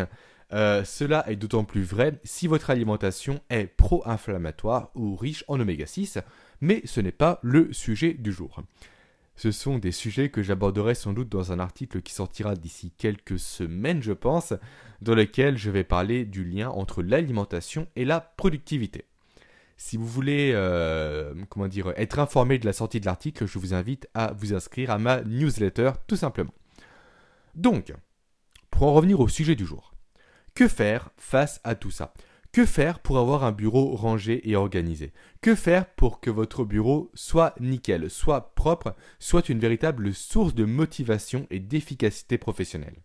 euh, 0.53 0.83
cela 0.83 1.29
est 1.29 1.35
d'autant 1.35 1.63
plus 1.63 1.83
vrai 1.83 2.19
si 2.23 2.47
votre 2.47 2.69
alimentation 2.69 3.41
est 3.49 3.67
pro-inflammatoire 3.67 4.91
ou 4.95 5.15
riche 5.15 5.43
en 5.47 5.59
oméga 5.59 5.85
6, 5.85 6.19
mais 6.61 6.81
ce 6.85 7.01
n'est 7.01 7.11
pas 7.11 7.39
le 7.41 7.73
sujet 7.73 8.13
du 8.13 8.31
jour. 8.31 8.61
Ce 9.35 9.51
sont 9.51 9.79
des 9.79 9.91
sujets 9.91 10.29
que 10.29 10.41
j'aborderai 10.41 10.95
sans 10.95 11.11
doute 11.11 11.29
dans 11.29 11.51
un 11.51 11.59
article 11.59 12.01
qui 12.01 12.13
sortira 12.13 12.55
d'ici 12.55 12.93
quelques 12.97 13.37
semaines, 13.37 14.01
je 14.01 14.13
pense, 14.13 14.53
dans 15.01 15.15
lequel 15.15 15.57
je 15.57 15.71
vais 15.71 15.83
parler 15.83 16.23
du 16.23 16.45
lien 16.45 16.69
entre 16.69 17.03
l'alimentation 17.03 17.87
et 17.95 18.05
la 18.05 18.21
productivité. 18.21 19.05
Si 19.77 19.97
vous 19.97 20.07
voulez, 20.07 20.51
euh, 20.53 21.33
être 21.97 22.19
informé 22.19 22.59
de 22.59 22.65
la 22.65 22.71
sortie 22.71 23.01
de 23.01 23.05
l'article, 23.05 23.45
je 23.45 23.59
vous 23.59 23.73
invite 23.73 24.07
à 24.13 24.31
vous 24.31 24.53
inscrire 24.53 24.89
à 24.89 24.97
ma 24.97 25.21
newsletter, 25.23 25.91
tout 26.07 26.15
simplement. 26.15 26.53
Donc, 27.55 27.93
pour 28.69 28.83
en 28.83 28.93
revenir 28.93 29.19
au 29.19 29.27
sujet 29.27 29.55
du 29.55 29.65
jour, 29.65 29.93
que 30.53 30.67
faire 30.67 31.11
face 31.17 31.59
à 31.63 31.75
tout 31.75 31.91
ça? 31.91 32.13
Que 32.51 32.65
faire 32.65 32.99
pour 32.99 33.17
avoir 33.17 33.43
un 33.43 33.51
bureau 33.51 33.95
rangé 33.95 34.49
et 34.49 34.55
organisé? 34.55 35.11
Que 35.41 35.55
faire 35.55 35.93
pour 35.95 36.21
que 36.21 36.29
votre 36.29 36.63
bureau 36.63 37.11
soit 37.13 37.53
nickel, 37.59 38.09
soit 38.09 38.55
propre, 38.55 38.95
soit 39.19 39.49
une 39.49 39.59
véritable 39.59 40.13
source 40.13 40.55
de 40.55 40.63
motivation 40.63 41.47
et 41.49 41.59
d'efficacité 41.59 42.37
professionnelle? 42.37 43.01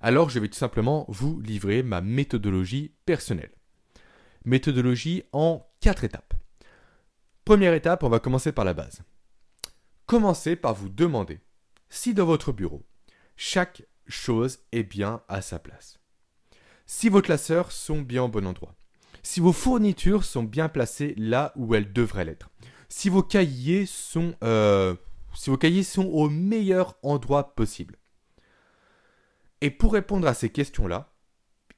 Alors 0.00 0.28
je 0.28 0.38
vais 0.38 0.48
tout 0.48 0.58
simplement 0.58 1.06
vous 1.08 1.40
livrer 1.40 1.82
ma 1.82 2.00
méthodologie 2.00 2.94
personnelle. 3.06 3.52
Méthodologie 4.44 5.22
en 5.32 5.66
quatre 5.80 6.04
étapes. 6.04 6.34
Première 7.44 7.74
étape, 7.74 8.02
on 8.02 8.08
va 8.10 8.20
commencer 8.20 8.52
par 8.52 8.66
la 8.66 8.74
base. 8.74 9.02
Commencez 10.06 10.56
par 10.56 10.74
vous 10.74 10.90
demander 10.90 11.40
si 11.88 12.12
dans 12.12 12.26
votre 12.26 12.52
bureau, 12.52 12.84
chaque 13.38 13.84
chose 14.08 14.58
est 14.72 14.82
bien 14.82 15.22
à 15.28 15.40
sa 15.42 15.60
place. 15.60 16.00
Si 16.86 17.08
vos 17.08 17.22
classeurs 17.22 17.70
sont 17.70 18.00
bien 18.00 18.24
au 18.24 18.28
bon 18.28 18.46
endroit, 18.46 18.74
si 19.22 19.38
vos 19.38 19.52
fournitures 19.52 20.24
sont 20.24 20.42
bien 20.42 20.68
placées 20.68 21.14
là 21.16 21.52
où 21.54 21.74
elles 21.76 21.92
devraient 21.92 22.24
l'être, 22.24 22.50
si 22.88 23.08
vos 23.08 23.22
cahiers 23.22 23.86
sont, 23.86 24.34
euh, 24.42 24.96
si 25.34 25.50
vos 25.50 25.56
cahiers 25.56 25.84
sont 25.84 26.06
au 26.06 26.28
meilleur 26.28 26.98
endroit 27.04 27.54
possible. 27.54 27.96
Et 29.60 29.70
pour 29.70 29.92
répondre 29.92 30.26
à 30.26 30.34
ces 30.34 30.50
questions-là, 30.50 31.14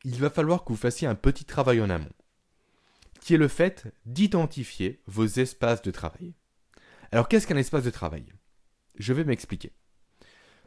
il 0.04 0.18
va 0.18 0.30
falloir 0.30 0.64
que 0.64 0.72
vous 0.72 0.78
fassiez 0.78 1.08
un 1.08 1.14
petit 1.14 1.44
travail 1.44 1.82
en 1.82 1.90
amont, 1.90 2.12
qui 3.20 3.34
est 3.34 3.38
le 3.38 3.48
fait 3.48 3.92
d'identifier 4.06 5.02
vos 5.06 5.26
espaces 5.26 5.82
de 5.82 5.90
travail. 5.90 6.32
Alors 7.12 7.28
qu'est-ce 7.28 7.46
qu'un 7.46 7.56
espace 7.58 7.84
de 7.84 7.90
travail? 7.90 8.32
Je 8.96 9.12
vais 9.12 9.24
m'expliquer. 9.24 9.72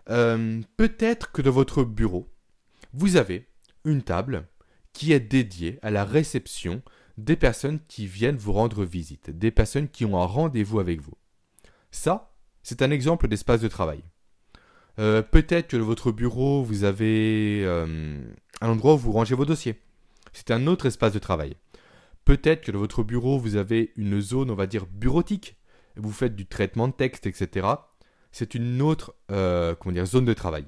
Euh, 0.10 0.62
peut-être 0.78 1.32
que 1.32 1.42
dans 1.42 1.52
votre 1.52 1.84
bureau, 1.84 2.30
vous 2.94 3.16
avez 3.16 3.48
une 3.86 4.02
table 4.02 4.48
qui 4.92 5.14
est 5.14 5.20
dédiée 5.20 5.80
à 5.82 5.92
la 5.92 6.06
réception 6.06 6.82
des 7.18 7.36
personnes 7.36 7.80
qui 7.88 8.08
viennent 8.08 8.38
vous 8.38 8.54
rendre 8.54 8.84
visite, 8.84 9.30
des 9.30 9.52
personnes 9.52 9.88
qui 9.88 10.06
ont 10.06 10.22
un 10.22 10.26
rendez-vous 10.26 10.80
avec 10.80 11.02
vous. 11.02 11.14
Ça, 11.92 12.34
c'est 12.64 12.82
un 12.82 12.92
exemple 12.92 13.28
d'espace 13.28 13.62
de 13.62 13.68
travail. 13.68 14.04
Euh, 15.00 15.22
peut-être 15.22 15.68
que 15.68 15.78
dans 15.78 15.86
votre 15.86 16.12
bureau, 16.12 16.64
vous 16.64 16.84
avez 16.84 17.64
euh, 17.66 18.20
un 18.62 18.70
endroit 18.70 18.96
où 18.96 18.98
vous 18.98 19.12
rangez 19.12 19.36
vos 19.36 19.46
dossiers. 19.46 19.80
C'est 20.34 20.52
un 20.52 20.68
autre 20.68 20.86
espace 20.86 21.14
de 21.14 21.20
travail. 21.20 21.56
Peut-être 22.26 22.62
que 22.62 22.72
dans 22.72 22.80
votre 22.80 23.04
bureau, 23.04 23.38
vous 23.38 23.56
avez 23.56 23.92
une 23.96 24.22
zone, 24.22 24.50
on 24.50 24.56
va 24.56 24.68
dire, 24.68 24.86
bureautique. 24.86 25.58
Vous 25.96 26.12
faites 26.12 26.36
du 26.36 26.46
traitement 26.46 26.88
de 26.88 26.94
texte, 26.94 27.28
etc 27.28 27.68
c'est 28.34 28.56
une 28.56 28.82
autre 28.82 29.16
euh, 29.32 29.76
zone 30.06 30.26
de 30.26 30.34
travail. 30.34 30.66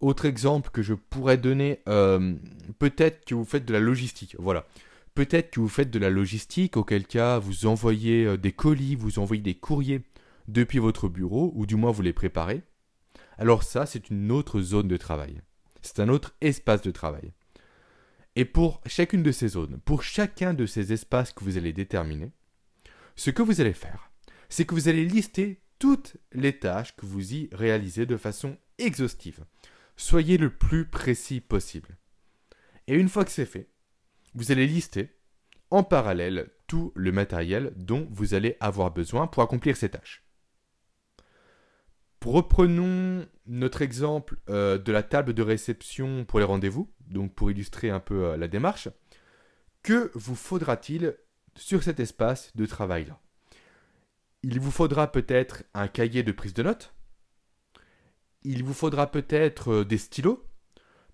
Autre 0.00 0.26
exemple 0.26 0.70
que 0.70 0.82
je 0.82 0.94
pourrais 0.94 1.38
donner, 1.38 1.80
euh, 1.88 2.36
peut-être 2.78 3.24
que 3.24 3.34
vous 3.34 3.46
faites 3.46 3.64
de 3.64 3.72
la 3.72 3.80
logistique. 3.80 4.36
Voilà. 4.38 4.66
Peut-être 5.14 5.50
que 5.50 5.58
vous 5.58 5.68
faites 5.68 5.90
de 5.90 5.98
la 5.98 6.10
logistique, 6.10 6.76
auquel 6.76 7.06
cas 7.06 7.38
vous 7.40 7.66
envoyez 7.66 8.24
euh, 8.26 8.36
des 8.36 8.52
colis, 8.52 8.94
vous 8.94 9.18
envoyez 9.18 9.42
des 9.42 9.54
courriers 9.54 10.02
depuis 10.46 10.78
votre 10.78 11.08
bureau, 11.08 11.50
ou 11.56 11.66
du 11.66 11.74
moins 11.74 11.90
vous 11.90 12.02
les 12.02 12.12
préparez. 12.12 12.62
Alors 13.38 13.62
ça, 13.62 13.86
c'est 13.86 14.10
une 14.10 14.30
autre 14.30 14.60
zone 14.60 14.86
de 14.86 14.96
travail. 14.96 15.40
C'est 15.80 15.98
un 15.98 16.08
autre 16.10 16.34
espace 16.42 16.82
de 16.82 16.90
travail. 16.90 17.32
Et 18.36 18.44
pour 18.44 18.82
chacune 18.86 19.22
de 19.22 19.32
ces 19.32 19.48
zones, 19.48 19.80
pour 19.84 20.02
chacun 20.02 20.52
de 20.52 20.66
ces 20.66 20.92
espaces 20.92 21.32
que 21.32 21.42
vous 21.42 21.56
allez 21.56 21.72
déterminer, 21.72 22.30
ce 23.16 23.30
que 23.30 23.42
vous 23.42 23.60
allez 23.60 23.72
faire, 23.72 24.10
c'est 24.50 24.66
que 24.66 24.74
vous 24.74 24.88
allez 24.88 25.06
lister 25.06 25.60
toutes 25.78 26.16
les 26.32 26.58
tâches 26.58 26.96
que 26.96 27.06
vous 27.06 27.34
y 27.34 27.48
réalisez 27.52 28.06
de 28.06 28.16
façon 28.16 28.56
exhaustive. 28.78 29.44
Soyez 29.96 30.38
le 30.38 30.50
plus 30.50 30.86
précis 30.86 31.40
possible. 31.40 31.98
Et 32.86 32.94
une 32.94 33.08
fois 33.08 33.24
que 33.24 33.30
c'est 33.30 33.46
fait, 33.46 33.70
vous 34.34 34.52
allez 34.52 34.66
lister 34.66 35.16
en 35.70 35.82
parallèle 35.82 36.50
tout 36.66 36.92
le 36.94 37.12
matériel 37.12 37.72
dont 37.76 38.06
vous 38.10 38.34
allez 38.34 38.56
avoir 38.60 38.90
besoin 38.92 39.26
pour 39.26 39.42
accomplir 39.42 39.76
ces 39.76 39.90
tâches. 39.90 40.24
Reprenons 42.24 43.26
notre 43.46 43.80
exemple 43.80 44.36
euh, 44.50 44.76
de 44.76 44.92
la 44.92 45.02
table 45.02 45.32
de 45.32 45.42
réception 45.42 46.24
pour 46.24 46.40
les 46.40 46.44
rendez-vous, 46.44 46.92
donc 47.06 47.34
pour 47.34 47.50
illustrer 47.50 47.90
un 47.90 48.00
peu 48.00 48.26
euh, 48.26 48.36
la 48.36 48.48
démarche. 48.48 48.88
Que 49.82 50.10
vous 50.14 50.34
faudra-t-il 50.34 51.16
sur 51.56 51.82
cet 51.82 52.00
espace 52.00 52.54
de 52.54 52.66
travail-là? 52.66 53.20
Il 54.42 54.60
vous 54.60 54.70
faudra 54.70 55.10
peut-être 55.10 55.64
un 55.74 55.88
cahier 55.88 56.22
de 56.22 56.32
prise 56.32 56.54
de 56.54 56.62
notes. 56.62 56.94
Il 58.42 58.62
vous 58.62 58.74
faudra 58.74 59.10
peut-être 59.10 59.72
euh, 59.72 59.84
des 59.84 59.98
stylos. 59.98 60.44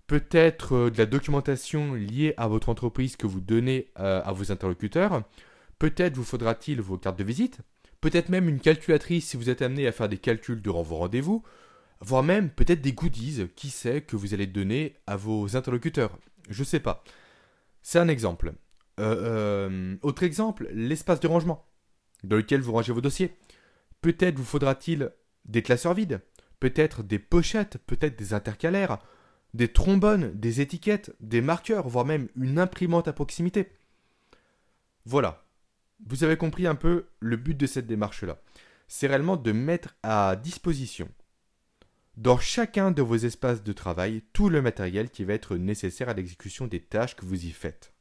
Peut-être 0.07 0.75
euh, 0.75 0.91
de 0.91 0.97
la 0.97 1.07
documentation 1.07 1.95
liée 1.95 2.35
à 2.37 2.47
votre 2.47 2.69
entreprise 2.69 3.15
que 3.15 3.25
vous 3.25 3.41
donnez 3.41 3.91
euh, 3.99 4.21
à 4.23 4.31
vos 4.31 4.51
interlocuteurs. 4.51 5.23
Peut-être 5.79 6.15
vous 6.15 6.23
faudra-t-il 6.23 6.81
vos 6.81 6.97
cartes 6.97 7.17
de 7.17 7.23
visite. 7.23 7.59
Peut-être 7.99 8.29
même 8.29 8.47
une 8.47 8.59
calculatrice 8.59 9.29
si 9.29 9.37
vous 9.37 9.49
êtes 9.49 9.63
amené 9.63 9.87
à 9.87 9.91
faire 9.91 10.07
des 10.07 10.19
calculs 10.19 10.61
durant 10.61 10.83
vos 10.83 10.97
rendez-vous. 10.97 11.43
voire 12.01 12.23
même 12.23 12.51
peut-être 12.51 12.81
des 12.81 12.93
goodies, 12.93 13.47
qui 13.55 13.69
sait, 13.71 14.01
que 14.01 14.15
vous 14.15 14.35
allez 14.35 14.45
donner 14.45 14.97
à 15.07 15.15
vos 15.15 15.57
interlocuteurs. 15.57 16.19
Je 16.49 16.63
sais 16.63 16.79
pas. 16.79 17.03
C'est 17.81 17.99
un 17.99 18.07
exemple. 18.07 18.53
Autre 18.99 20.23
exemple, 20.23 20.69
l'espace 20.71 21.19
de 21.19 21.27
rangement, 21.27 21.65
dans 22.27 22.35
lequel 22.37 22.61
vous 22.61 22.71
rangez 22.71 22.93
vos 22.93 23.01
dossiers. 23.01 23.35
Peut-être 24.01 24.37
vous 24.37 24.45
faudra-t-il 24.45 25.11
des 25.45 25.61
classeurs 25.61 25.93
vides, 25.93 26.21
peut-être 26.59 27.03
des 27.03 27.19
pochettes, 27.19 27.77
peut-être 27.85 28.17
des 28.17 28.33
intercalaires, 28.33 28.99
des 29.53 29.71
trombones, 29.71 30.31
des 30.33 30.61
étiquettes, 30.61 31.15
des 31.19 31.41
marqueurs, 31.41 31.87
voire 31.87 32.05
même 32.05 32.27
une 32.35 32.59
imprimante 32.59 33.07
à 33.07 33.13
proximité. 33.13 33.71
Voilà. 35.05 35.45
Vous 36.05 36.23
avez 36.23 36.35
compris 36.35 36.67
un 36.67 36.75
peu 36.75 37.05
le 37.19 37.37
but 37.37 37.55
de 37.55 37.65
cette 37.65 37.87
démarche-là. 37.87 38.41
C'est 38.87 39.07
réellement 39.07 39.37
de 39.37 39.51
mettre 39.51 39.95
à 40.03 40.35
disposition, 40.35 41.09
dans 42.17 42.37
chacun 42.37 42.91
de 42.91 43.01
vos 43.01 43.15
espaces 43.15 43.63
de 43.63 43.73
travail, 43.73 44.21
tout 44.31 44.49
le 44.49 44.61
matériel 44.61 45.09
qui 45.09 45.23
va 45.23 45.33
être 45.33 45.57
nécessaire 45.57 46.09
à 46.09 46.13
l'exécution 46.13 46.67
des 46.67 46.81
tâches 46.81 47.15
que 47.15 47.25
vous 47.25 47.45
y 47.45 47.51
faites. 47.51 47.94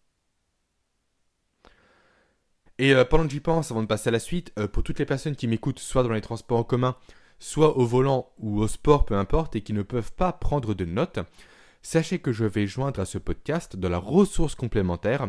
Et 2.79 2.93
euh, 2.93 3.05
pendant 3.05 3.25
que 3.25 3.31
j'y 3.31 3.41
pense, 3.41 3.71
avant 3.71 3.83
de 3.83 3.87
passer 3.87 4.09
à 4.09 4.13
la 4.13 4.19
suite, 4.19 4.53
euh, 4.59 4.67
pour 4.67 4.83
toutes 4.83 4.99
les 4.99 5.07
personnes 5.07 5.37
qui 5.37 5.47
m'écoutent, 5.47 5.79
soit 5.79 6.03
dans 6.03 6.13
les 6.13 6.21
transports 6.21 6.59
en 6.59 6.65
commun, 6.65 6.97
soit 7.39 7.77
au 7.77 7.87
volant 7.87 8.33
ou 8.39 8.61
au 8.61 8.69
sport, 8.69 9.05
peu 9.05 9.17
importe, 9.17 9.55
et 9.57 9.61
qui 9.61 9.73
ne 9.73 9.83
peuvent 9.83 10.13
pas 10.13 10.33
prendre 10.33 10.75
de 10.75 10.85
notes, 10.85 11.21
sachez 11.83 12.19
que 12.19 12.33
je 12.33 12.45
vais 12.45 12.67
joindre 12.67 13.01
à 13.01 13.05
ce 13.05 13.19
podcast 13.19 13.77
dans 13.77 13.89
la 13.89 13.99
ressource 13.99 14.55
complémentaire 14.55 15.29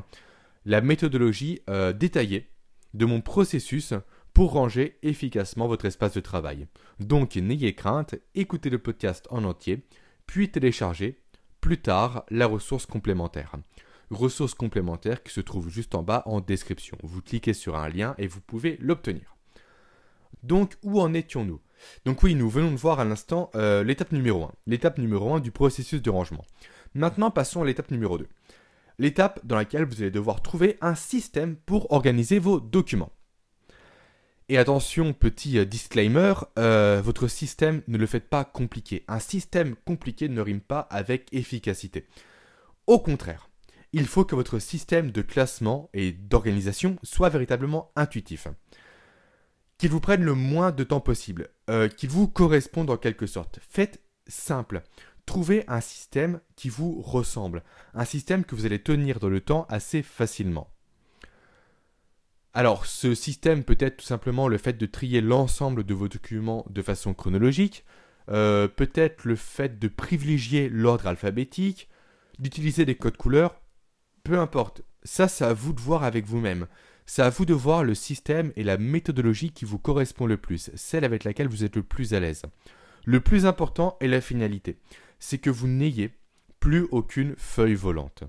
la 0.65 0.81
méthodologie 0.81 1.61
euh, 1.69 1.93
détaillée 1.93 2.49
de 2.95 3.05
mon 3.05 3.21
processus 3.21 3.93
pour 4.33 4.53
ranger 4.53 4.97
efficacement 5.03 5.67
votre 5.67 5.85
espace 5.85 6.13
de 6.13 6.21
travail. 6.21 6.67
Donc 6.99 7.35
n'ayez 7.35 7.75
crainte, 7.75 8.15
écoutez 8.33 8.69
le 8.69 8.79
podcast 8.79 9.27
en 9.29 9.43
entier, 9.43 9.85
puis 10.25 10.49
téléchargez 10.49 11.21
plus 11.61 11.81
tard 11.81 12.25
la 12.29 12.47
ressource 12.47 12.85
complémentaire. 12.85 13.55
Ressource 14.11 14.53
complémentaire 14.53 15.23
qui 15.23 15.33
se 15.33 15.41
trouve 15.41 15.69
juste 15.69 15.95
en 15.95 16.03
bas 16.03 16.23
en 16.25 16.41
description. 16.41 16.97
Vous 17.03 17.21
cliquez 17.21 17.53
sur 17.53 17.75
un 17.75 17.89
lien 17.89 18.15
et 18.17 18.27
vous 18.27 18.41
pouvez 18.41 18.77
l'obtenir. 18.79 19.35
Donc 20.43 20.75
où 20.83 21.01
en 21.01 21.13
étions-nous? 21.13 21.59
Donc 22.05 22.23
oui, 22.23 22.35
nous 22.35 22.49
venons 22.49 22.71
de 22.71 22.77
voir 22.77 22.99
à 22.99 23.05
l'instant 23.05 23.49
euh, 23.55 23.83
l'étape 23.83 24.11
numéro 24.11 24.43
1. 24.43 24.51
L'étape 24.67 24.97
numéro 24.97 25.33
1 25.33 25.39
du 25.39 25.51
processus 25.51 26.01
de 26.01 26.09
rangement. 26.09 26.45
Maintenant 26.93 27.31
passons 27.31 27.61
à 27.61 27.65
l'étape 27.65 27.91
numéro 27.91 28.17
2 28.17 28.27
l'étape 28.99 29.45
dans 29.45 29.55
laquelle 29.55 29.85
vous 29.85 30.01
allez 30.01 30.11
devoir 30.11 30.41
trouver 30.41 30.77
un 30.81 30.95
système 30.95 31.55
pour 31.55 31.91
organiser 31.91 32.39
vos 32.39 32.59
documents. 32.59 33.11
Et 34.47 34.57
attention, 34.57 35.13
petit 35.13 35.57
euh, 35.57 35.65
disclaimer, 35.65 36.33
euh, 36.59 37.01
votre 37.03 37.27
système 37.27 37.81
ne 37.87 37.97
le 37.97 38.05
faites 38.05 38.29
pas 38.29 38.45
compliqué. 38.45 39.03
Un 39.07 39.19
système 39.19 39.75
compliqué 39.75 40.29
ne 40.29 40.39
rime 40.39 40.61
pas 40.61 40.81
avec 40.81 41.33
efficacité. 41.33 42.05
Au 42.85 42.99
contraire, 42.99 43.49
il 43.95 44.07
faut 44.07 44.25
que 44.25 44.35
votre 44.35 44.59
système 44.59 45.09
de 45.09 45.21
classement 45.21 45.89
et 45.93 46.11
d'organisation 46.11 46.97
soit 47.01 47.29
véritablement 47.29 47.93
intuitif. 47.95 48.49
Qu'il 49.77 49.89
vous 49.89 50.01
prenne 50.01 50.21
le 50.21 50.33
moins 50.33 50.73
de 50.73 50.83
temps 50.83 50.99
possible, 50.99 51.47
euh, 51.69 51.87
qu'il 51.87 52.09
vous 52.09 52.27
corresponde 52.27 52.89
en 52.89 52.97
quelque 52.97 53.25
sorte. 53.25 53.59
Faites 53.69 54.01
simple. 54.27 54.83
Trouvez 55.25 55.63
un 55.69 55.79
système 55.79 56.41
qui 56.57 56.67
vous 56.67 57.01
ressemble, 57.01 57.63
un 57.93 58.03
système 58.03 58.43
que 58.43 58.53
vous 58.53 58.65
allez 58.65 58.83
tenir 58.83 59.19
dans 59.19 59.29
le 59.29 59.39
temps 59.39 59.65
assez 59.69 60.03
facilement. 60.03 60.69
Alors, 62.53 62.85
ce 62.85 63.15
système 63.15 63.63
peut 63.63 63.77
être 63.79 63.97
tout 63.97 64.05
simplement 64.05 64.49
le 64.49 64.57
fait 64.57 64.77
de 64.77 64.85
trier 64.85 65.21
l'ensemble 65.21 65.85
de 65.85 65.93
vos 65.93 66.09
documents 66.09 66.65
de 66.69 66.81
façon 66.81 67.13
chronologique, 67.13 67.85
euh, 68.27 68.67
peut-être 68.67 69.23
le 69.23 69.37
fait 69.37 69.79
de 69.79 69.87
privilégier 69.87 70.67
l'ordre 70.67 71.07
alphabétique, 71.07 71.87
d'utiliser 72.39 72.83
des 72.83 72.95
codes 72.95 73.15
couleurs, 73.15 73.61
peu 74.25 74.37
importe. 74.37 74.81
Ça, 75.05 75.29
c'est 75.29 75.45
à 75.45 75.53
vous 75.53 75.71
de 75.71 75.79
voir 75.79 76.03
avec 76.03 76.25
vous-même. 76.25 76.67
C'est 77.05 77.21
à 77.21 77.29
vous 77.29 77.45
de 77.45 77.53
voir 77.53 77.85
le 77.85 77.95
système 77.95 78.51
et 78.57 78.63
la 78.63 78.77
méthodologie 78.77 79.51
qui 79.51 79.63
vous 79.63 79.79
correspond 79.79 80.25
le 80.25 80.35
plus, 80.35 80.69
celle 80.75 81.05
avec 81.05 81.23
laquelle 81.23 81.47
vous 81.47 81.63
êtes 81.63 81.77
le 81.77 81.83
plus 81.83 82.13
à 82.13 82.19
l'aise. 82.19 82.41
Le 83.05 83.21
plus 83.21 83.45
important 83.45 83.95
est 84.01 84.07
la 84.07 84.19
finalité 84.19 84.77
c'est 85.19 85.37
que 85.37 85.49
vous 85.49 85.67
n'ayez 85.67 86.11
plus 86.59 86.87
aucune 86.91 87.35
feuille 87.37 87.75
volante. 87.75 88.23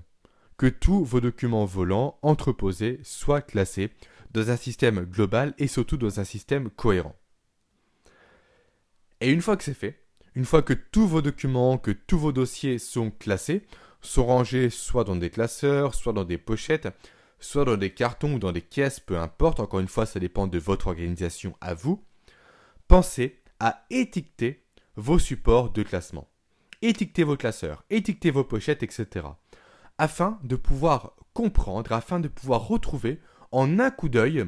Que 0.57 0.67
tous 0.67 1.03
vos 1.03 1.21
documents 1.21 1.65
volants 1.65 2.17
entreposés 2.21 2.99
soient 3.03 3.41
classés 3.41 3.91
dans 4.31 4.49
un 4.49 4.57
système 4.57 5.01
global 5.01 5.53
et 5.57 5.67
surtout 5.67 5.97
dans 5.97 6.19
un 6.19 6.23
système 6.23 6.69
cohérent. 6.69 7.15
Et 9.21 9.31
une 9.31 9.41
fois 9.41 9.57
que 9.57 9.63
c'est 9.63 9.73
fait, 9.73 10.03
une 10.35 10.45
fois 10.45 10.61
que 10.61 10.73
tous 10.73 11.07
vos 11.07 11.21
documents, 11.21 11.77
que 11.77 11.91
tous 11.91 12.17
vos 12.17 12.31
dossiers 12.31 12.79
sont 12.79 13.11
classés, 13.11 13.63
sont 14.01 14.25
rangés 14.25 14.69
soit 14.69 15.03
dans 15.03 15.15
des 15.15 15.29
classeurs, 15.29 15.95
soit 15.95 16.13
dans 16.13 16.23
des 16.23 16.37
pochettes, 16.37 16.89
soit 17.39 17.65
dans 17.65 17.77
des 17.77 17.93
cartons 17.93 18.35
ou 18.35 18.39
dans 18.39 18.51
des 18.51 18.61
caisses, 18.61 18.99
peu 18.99 19.17
importe, 19.17 19.59
encore 19.59 19.79
une 19.79 19.87
fois 19.87 20.05
ça 20.05 20.19
dépend 20.19 20.47
de 20.47 20.59
votre 20.59 20.87
organisation 20.87 21.55
à 21.61 21.73
vous, 21.73 22.03
pensez 22.87 23.39
à 23.59 23.85
étiqueter 23.89 24.63
vos 24.95 25.19
supports 25.19 25.71
de 25.71 25.83
classement 25.83 26.27
étiquetez 26.81 27.23
vos 27.23 27.37
classeurs, 27.37 27.83
étiquetez 27.89 28.31
vos 28.31 28.43
pochettes, 28.43 28.83
etc. 28.83 29.27
Afin 29.97 30.39
de 30.43 30.55
pouvoir 30.55 31.15
comprendre, 31.33 31.91
afin 31.91 32.19
de 32.19 32.27
pouvoir 32.27 32.67
retrouver 32.67 33.19
en 33.51 33.79
un 33.79 33.91
coup 33.91 34.09
d'œil 34.09 34.45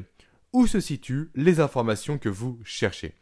où 0.52 0.66
se 0.66 0.80
situent 0.80 1.30
les 1.34 1.60
informations 1.60 2.18
que 2.18 2.28
vous 2.28 2.58
cherchez. 2.64 3.14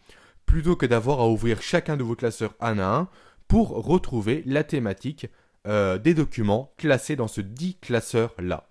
Plutôt 0.46 0.76
que 0.76 0.86
d'avoir 0.86 1.20
à 1.20 1.28
ouvrir 1.28 1.60
chacun 1.60 1.96
de 1.96 2.02
vos 2.02 2.16
classeurs 2.16 2.54
un 2.60 2.78
à 2.78 2.86
un 2.86 3.08
pour 3.48 3.70
retrouver 3.70 4.42
la 4.46 4.64
thématique 4.64 5.26
euh, 5.66 5.98
des 5.98 6.14
documents 6.14 6.72
classés 6.76 7.16
dans 7.16 7.28
ce 7.28 7.40
dit 7.40 7.76
classeur-là. 7.80 8.68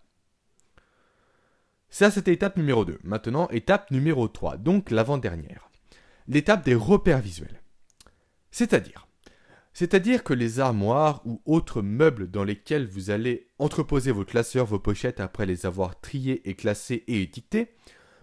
Ça, 1.89 2.11
c'était 2.11 2.33
étape 2.33 2.57
numéro 2.57 2.85
2. 2.85 2.99
Maintenant, 3.03 3.47
étape 3.49 3.91
numéro 3.91 4.27
3, 4.27 4.57
donc 4.57 4.91
l'avant-dernière. 4.91 5.69
L'étape 6.27 6.65
des 6.65 6.75
repères 6.75 7.21
visuels. 7.21 7.61
C'est-à-dire, 8.51 9.07
c'est-à-dire 9.73 10.23
que 10.23 10.33
les 10.33 10.59
armoires 10.59 11.21
ou 11.25 11.41
autres 11.45 11.83
meubles 11.83 12.31
dans 12.31 12.43
lesquels 12.43 12.87
vous 12.87 13.11
allez 13.11 13.47
entreposer 13.59 14.11
vos 14.11 14.25
classeurs, 14.25 14.65
vos 14.65 14.79
pochettes 14.79 15.19
après 15.19 15.45
les 15.45 15.67
avoir 15.67 15.99
triés 15.99 16.49
et 16.49 16.55
classés 16.55 17.03
et 17.07 17.21
étiquetés, 17.21 17.75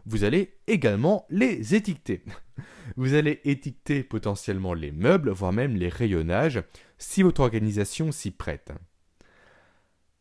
vous 0.06 0.24
allez 0.24 0.54
également 0.66 1.26
les 1.30 1.74
étiqueter. 1.74 2.22
Vous 2.96 3.14
allez 3.14 3.40
étiqueter 3.44 4.04
potentiellement 4.04 4.74
les 4.74 4.92
meubles, 4.92 5.30
voire 5.30 5.52
même 5.52 5.74
les 5.74 5.88
rayonnages, 5.88 6.62
si 6.98 7.22
votre 7.22 7.40
organisation 7.40 8.12
s'y 8.12 8.30
prête. 8.30 8.72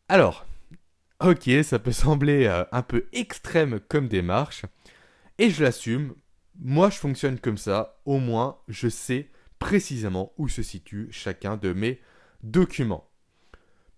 Alors, 0.08 0.46
ok, 1.20 1.48
ça 1.62 1.78
peut 1.78 1.92
sembler 1.92 2.46
euh, 2.46 2.64
un 2.72 2.82
peu 2.82 3.06
extrême 3.12 3.78
comme 3.88 4.08
démarche, 4.08 4.64
et 5.38 5.50
je 5.50 5.62
l'assume, 5.62 6.14
moi 6.58 6.90
je 6.90 6.98
fonctionne 6.98 7.38
comme 7.38 7.58
ça, 7.58 8.00
au 8.04 8.18
moins 8.18 8.58
je 8.68 8.88
sais 8.88 9.28
précisément 9.58 10.32
où 10.36 10.48
se 10.48 10.62
situe 10.62 11.08
chacun 11.10 11.56
de 11.56 11.72
mes 11.72 12.00
documents. 12.42 13.08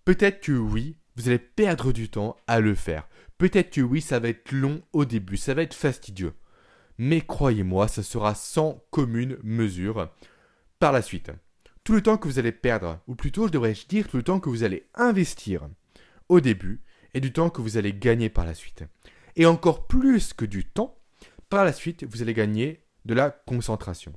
Peut-être 0.05 0.41
que 0.41 0.53
oui, 0.53 0.97
vous 1.15 1.27
allez 1.27 1.39
perdre 1.39 1.91
du 1.91 2.09
temps 2.09 2.37
à 2.47 2.59
le 2.59 2.75
faire. 2.75 3.07
Peut-être 3.37 3.71
que 3.71 3.81
oui, 3.81 4.01
ça 4.01 4.19
va 4.19 4.29
être 4.29 4.51
long 4.51 4.81
au 4.93 5.05
début, 5.05 5.37
ça 5.37 5.53
va 5.53 5.61
être 5.61 5.75
fastidieux. 5.75 6.33
Mais 6.97 7.21
croyez-moi, 7.21 7.87
ça 7.87 8.01
sera 8.01 8.33
sans 8.33 8.83
commune 8.89 9.37
mesure 9.43 10.09
par 10.79 10.91
la 10.91 11.01
suite. 11.01 11.31
Tout 11.83 11.93
le 11.93 12.01
temps 12.01 12.17
que 12.17 12.27
vous 12.27 12.39
allez 12.39 12.51
perdre, 12.51 12.99
ou 13.07 13.15
plutôt 13.15 13.47
je 13.47 13.51
devrais 13.51 13.75
dire 13.87 14.07
tout 14.07 14.17
le 14.17 14.23
temps 14.23 14.39
que 14.39 14.49
vous 14.49 14.63
allez 14.63 14.87
investir 14.95 15.69
au 16.29 16.39
début, 16.39 16.81
et 17.13 17.19
du 17.19 17.31
temps 17.31 17.49
que 17.49 17.61
vous 17.61 17.77
allez 17.77 17.93
gagner 17.93 18.29
par 18.29 18.45
la 18.45 18.53
suite. 18.53 18.83
Et 19.35 19.45
encore 19.45 19.87
plus 19.87 20.33
que 20.33 20.45
du 20.45 20.65
temps, 20.65 20.99
par 21.49 21.63
la 21.63 21.71
suite, 21.71 22.03
vous 22.03 22.21
allez 22.21 22.33
gagner 22.33 22.83
de 23.05 23.13
la 23.13 23.29
concentration. 23.29 24.13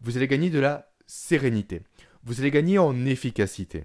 Vous 0.00 0.16
allez 0.16 0.28
gagner 0.28 0.48
de 0.48 0.60
la 0.60 0.92
sérénité. 1.06 1.82
Vous 2.24 2.40
allez 2.40 2.50
gagner 2.50 2.78
en 2.78 3.04
efficacité. 3.04 3.84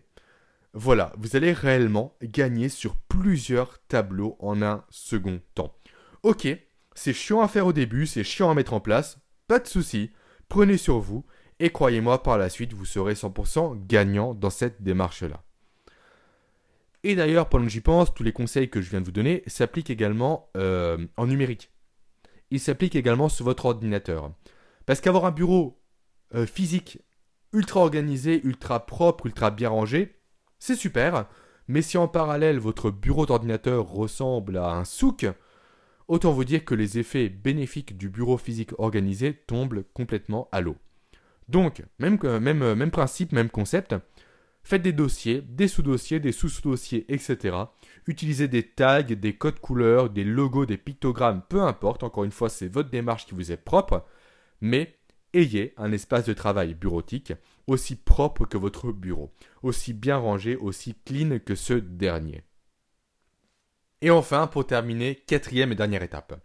Voilà, 0.78 1.14
vous 1.18 1.38
allez 1.38 1.54
réellement 1.54 2.18
gagner 2.22 2.68
sur 2.68 2.98
plusieurs 2.98 3.80
tableaux 3.88 4.36
en 4.40 4.62
un 4.62 4.84
second 4.90 5.40
temps. 5.54 5.74
Ok, 6.22 6.50
c'est 6.96 7.14
chiant 7.14 7.40
à 7.40 7.48
faire 7.48 7.66
au 7.66 7.72
début, 7.72 8.06
c'est 8.06 8.26
chiant 8.26 8.52
à 8.52 8.54
mettre 8.54 8.74
en 8.74 8.82
place, 8.82 9.18
pas 9.48 9.60
de 9.60 9.68
souci, 9.68 10.12
prenez 10.50 10.76
sur 10.76 11.00
vous 11.00 11.26
et 11.62 11.70
croyez-moi 11.70 12.24
par 12.24 12.38
la 12.38 12.50
suite 12.50 12.74
vous 12.74 12.84
serez 12.84 13.14
100% 13.14 13.88
gagnant 13.88 14.34
dans 14.34 14.50
cette 14.50 14.84
démarche-là. 14.84 15.46
Et 17.04 17.16
d'ailleurs, 17.16 17.48
pendant 17.48 17.64
que 17.64 17.72
j'y 17.72 17.80
pense, 17.80 18.14
tous 18.14 18.24
les 18.24 18.34
conseils 18.34 18.70
que 18.70 18.82
je 18.82 18.90
viens 18.90 19.00
de 19.00 19.06
vous 19.06 19.14
donner 19.14 19.44
s'appliquent 19.48 19.92
également 19.92 20.50
euh, 20.58 20.98
en 21.16 21.26
numérique. 21.26 21.72
Ils 22.52 22.60
s'appliquent 22.60 22.98
également 22.98 23.30
sur 23.30 23.46
votre 23.46 23.66
ordinateur. 23.66 24.30
Parce 24.86 25.00
qu'avoir 25.00 25.24
un 25.24 25.32
bureau 25.32 25.82
euh, 26.34 26.46
physique 26.46 27.00
ultra 27.54 27.80
organisé, 27.80 28.42
ultra 28.44 28.86
propre, 28.86 29.28
ultra 29.28 29.52
bien 29.52 29.70
rangé, 29.70 30.16
c'est 30.60 30.76
super, 30.76 31.28
mais 31.68 31.82
si 31.82 31.98
en 31.98 32.08
parallèle 32.08 32.60
votre 32.60 32.91
bureau 32.91 33.26
d'ordinateur 33.26 33.88
ressemble 33.88 34.58
à 34.58 34.72
un 34.72 34.86
souk, 34.86 35.26
autant 36.08 36.32
vous 36.32 36.46
dire 36.46 36.65
que 36.65 36.76
les 36.76 37.00
effets 37.00 37.30
bénéfiques 37.30 37.98
du 37.98 38.10
bureau 38.10 38.38
physique 38.38 38.72
organisé 38.78 39.34
tombent 39.34 39.84
complètement 39.94 40.48
à 40.52 40.62
l'eau. 40.62 40.78
Donc, 41.50 41.84
même, 42.00 42.18
même, 42.39 42.74
même 42.74 42.91
principe, 42.91 43.32
même 43.32 43.50
concept. 43.50 43.96
Faites 44.63 44.82
des 44.82 44.94
dossiers, 44.94 45.41
des 45.41 45.68
sous-dossiers, 45.68 46.20
des 46.20 46.32
sous-dossiers, 46.32 47.06
etc. 47.13 47.56
Utilisez 48.08 48.48
des 48.48 48.63
tags, 48.63 49.04
des 49.04 49.36
codes 49.36 49.60
couleurs, 49.60 50.10
des 50.10 50.24
logos, 50.24 50.65
des 50.65 50.78
pictogrammes, 50.78 51.44
peu 51.48 51.62
importe. 51.62 52.02
Encore 52.02 52.24
une 52.24 52.32
fois, 52.32 52.50
c'est 52.50 52.68
votre 52.68 52.89
démarche 52.89 53.28
qui 53.28 53.36
vous 53.36 53.52
est 53.52 53.58
propre. 53.58 54.04
Mais 54.62 54.98
ayez 55.36 55.74
un 55.78 55.91
espace 55.91 56.26
de 56.26 56.34
travail 56.34 56.74
bureautique 56.74 57.34
aussi 57.67 57.95
propre 57.95 58.45
que 58.45 58.58
votre 58.58 58.91
bureau, 58.91 59.34
aussi 59.63 59.93
bien 59.93 60.17
rangé, 60.17 60.56
aussi 60.56 60.95
clean 61.06 61.39
que 61.39 61.56
ce 61.56 61.74
dernier. 61.74 62.43
Et 64.02 64.12
enfin, 64.12 64.48
pour 64.48 64.67
terminer, 64.67 65.15
quatrième 65.15 65.71
et 65.71 65.76
dernière 65.76 66.04
étape. 66.04 66.39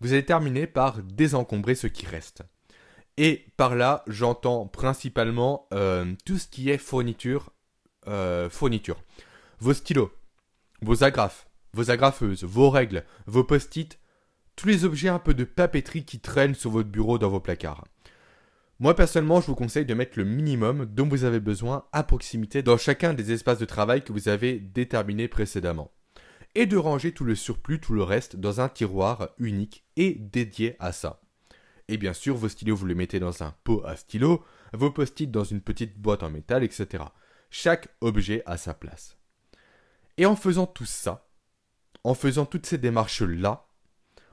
Vous 0.00 0.12
allez 0.12 0.24
terminer 0.24 0.66
par 0.66 1.02
désencombrer 1.02 1.74
ce 1.74 1.86
qui 1.86 2.06
reste. 2.06 2.42
Et 3.16 3.46
par 3.56 3.74
là, 3.74 4.04
j'entends 4.06 4.66
principalement 4.66 5.68
euh, 5.74 6.14
tout 6.24 6.38
ce 6.38 6.46
qui 6.46 6.70
est 6.70 6.78
fourniture, 6.78 7.50
euh, 8.06 8.48
fourniture. 8.48 9.02
Vos 9.58 9.74
stylos, 9.74 10.12
vos 10.80 11.04
agrafes, 11.04 11.46
vos 11.74 11.90
agrafeuses, 11.90 12.44
vos 12.44 12.70
règles, 12.70 13.04
vos 13.26 13.44
post-it, 13.44 13.98
tous 14.56 14.68
les 14.68 14.84
objets 14.84 15.08
un 15.08 15.18
peu 15.18 15.34
de 15.34 15.44
papeterie 15.44 16.04
qui 16.04 16.20
traînent 16.20 16.54
sur 16.54 16.70
votre 16.70 16.88
bureau 16.88 17.18
dans 17.18 17.28
vos 17.28 17.40
placards. 17.40 17.84
Moi 18.80 18.96
personnellement, 18.96 19.42
je 19.42 19.46
vous 19.46 19.54
conseille 19.54 19.84
de 19.84 19.92
mettre 19.92 20.18
le 20.18 20.24
minimum 20.24 20.86
dont 20.86 21.06
vous 21.06 21.24
avez 21.24 21.38
besoin 21.38 21.84
à 21.92 22.02
proximité 22.02 22.62
dans 22.62 22.78
chacun 22.78 23.12
des 23.12 23.30
espaces 23.30 23.58
de 23.58 23.66
travail 23.66 24.02
que 24.02 24.12
vous 24.14 24.30
avez 24.30 24.58
déterminés 24.58 25.28
précédemment. 25.28 25.92
Et 26.54 26.64
de 26.64 26.78
ranger 26.78 27.12
tout 27.12 27.24
le 27.24 27.34
surplus, 27.34 27.78
tout 27.78 27.92
le 27.92 28.02
reste 28.02 28.36
dans 28.36 28.62
un 28.62 28.70
tiroir 28.70 29.28
unique 29.36 29.84
et 29.96 30.14
dédié 30.14 30.76
à 30.78 30.92
ça. 30.92 31.20
Et 31.88 31.98
bien 31.98 32.14
sûr, 32.14 32.36
vos 32.36 32.48
stylos, 32.48 32.74
vous 32.74 32.86
les 32.86 32.94
mettez 32.94 33.20
dans 33.20 33.42
un 33.42 33.54
pot 33.64 33.82
à 33.84 33.96
stylo, 33.96 34.42
vos 34.72 34.90
post-it 34.90 35.30
dans 35.30 35.44
une 35.44 35.60
petite 35.60 35.98
boîte 35.98 36.22
en 36.22 36.30
métal, 36.30 36.64
etc. 36.64 37.04
Chaque 37.50 37.88
objet 38.00 38.42
a 38.46 38.56
sa 38.56 38.72
place. 38.72 39.18
Et 40.16 40.24
en 40.24 40.36
faisant 40.36 40.66
tout 40.66 40.86
ça, 40.86 41.28
en 42.02 42.14
faisant 42.14 42.46
toutes 42.46 42.64
ces 42.64 42.78
démarches-là, 42.78 43.66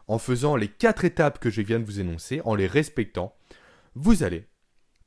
en 0.08 0.20
faisant 0.20 0.56
les 0.56 0.70
quatre 0.70 1.04
étapes 1.04 1.40
que 1.40 1.50
je 1.50 1.62
viens 1.62 1.82
de 1.82 1.86
vous 1.86 2.00
énoncer, 2.00 2.42
en 2.46 2.56
les 2.56 2.68
respectant, 2.68 3.37
vous 4.00 4.22
allez 4.22 4.48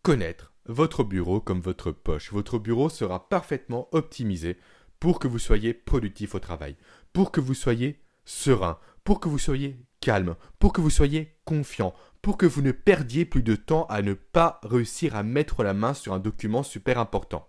connaître 0.03 0.53
votre 0.66 1.05
bureau 1.05 1.40
comme 1.40 1.61
votre 1.61 1.92
poche. 1.92 2.33
Votre 2.33 2.59
bureau 2.59 2.88
sera 2.88 3.29
parfaitement 3.29 3.88
optimisé 3.92 4.57
pour 4.98 5.20
que 5.20 5.29
vous 5.29 5.38
soyez 5.38 5.72
productif 5.72 6.35
au 6.35 6.40
travail, 6.40 6.74
pour 7.12 7.31
que 7.31 7.40
vous 7.40 7.55
soyez 7.55 8.00
serein, 8.24 8.81
pour 9.05 9.20
que 9.20 9.29
vous 9.29 9.38
soyez 9.38 9.79
calme, 10.00 10.35
pour 10.59 10.72
que 10.72 10.81
vous 10.81 10.90
soyez 10.90 11.37
confiant, 11.44 11.94
pour 12.20 12.37
que 12.37 12.46
vous 12.46 12.62
ne 12.62 12.72
perdiez 12.72 13.24
plus 13.24 13.44
de 13.44 13.55
temps 13.55 13.87
à 13.87 14.03
ne 14.03 14.14
pas 14.14 14.61
réussir 14.64 15.14
à 15.14 15.22
mettre 15.22 15.62
la 15.62 15.72
main 15.72 15.94
sur 15.94 16.12
un 16.12 16.18
document 16.18 16.64
super 16.64 16.98
important. 16.98 17.48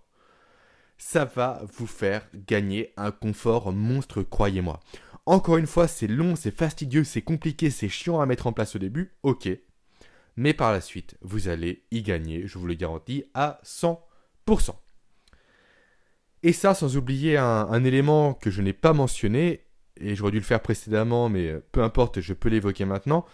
Ça 1.00 1.26
va 1.26 1.64
vous 1.74 1.88
faire 1.88 2.28
gagner 2.36 2.94
un 2.98 3.10
confort 3.10 3.72
monstre, 3.72 4.22
croyez-moi. 4.22 4.80
Encore 5.26 5.58
une 5.58 5.66
fois, 5.66 5.88
c'est 5.88 6.08
long, 6.08 6.36
c'est 6.36 6.56
fastidieux, 6.56 7.04
c'est 7.04 7.24
compliqué, 7.24 7.72
c'est 7.72 7.90
chiant 7.90 8.22
à 8.22 8.28
mettre 8.28 8.46
en 8.46 8.54
place 8.54 8.76
au 8.76 8.80
début, 8.80 9.16
ok 9.24 9.50
mais 10.36 10.54
par 10.54 10.72
la 10.72 10.82
suite, 10.82 11.17
vous 11.22 11.48
allez 11.48 11.84
y 11.91 12.02
gagner, 12.02 12.48
je 12.48 12.58
vous 12.58 12.67
le 12.67 12.74
garantis, 12.74 13.26
à 13.34 13.60
100%. 13.63 14.76
Et 16.44 16.54
ça, 16.54 16.74
sans 16.74 16.98
oublier 16.98 17.38
un, 17.38 17.84
élément 17.84 18.34
que 18.34 18.50
je 18.50 18.62
n'ai 18.62 18.74
pas 18.74 18.94
mentionné, 18.94 19.65
et 20.00 20.15
j'aurais 20.15 20.32
dû 20.32 20.39
le 20.39 20.44
faire 20.44 20.62
précédemment, 20.62 21.30
mais 21.30 21.48
euh, 21.48 21.63
peu 21.72 21.84
importe, 21.84 22.22
je 22.22 22.34
peux 22.34 22.50
l'évoquer 22.50 22.86
maintenant, 22.86 23.26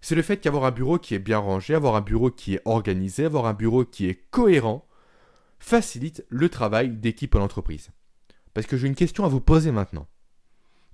c'est 0.00 0.14
le 0.14 0.22
fait 0.22 0.38
qu'avoir 0.38 0.64
un 0.64 0.70
bureau 0.70 0.98
qui 0.98 1.14
est 1.14 1.20
bien 1.20 1.38
rangé, 1.38 1.74
avoir 1.74 1.94
un 1.96 2.00
bureau 2.00 2.30
qui 2.30 2.54
est 2.54 2.62
organisé, 2.64 3.24
avoir 3.24 3.46
un 3.46 3.54
bureau 3.54 3.84
qui 3.84 4.08
est 4.08 4.28
cohérent, 4.30 4.86
facilite 5.58 6.24
le 6.28 6.48
travail 6.48 6.90
d'équipe 6.90 7.34
en 7.34 7.40
entreprise. 7.40 7.90
Parce 8.54 8.66
que 8.66 8.76
j'ai 8.76 8.88
une 8.88 8.94
question 8.94 9.24
à 9.24 9.28
vous 9.28 9.40
poser 9.40 9.70
maintenant. 9.70 10.08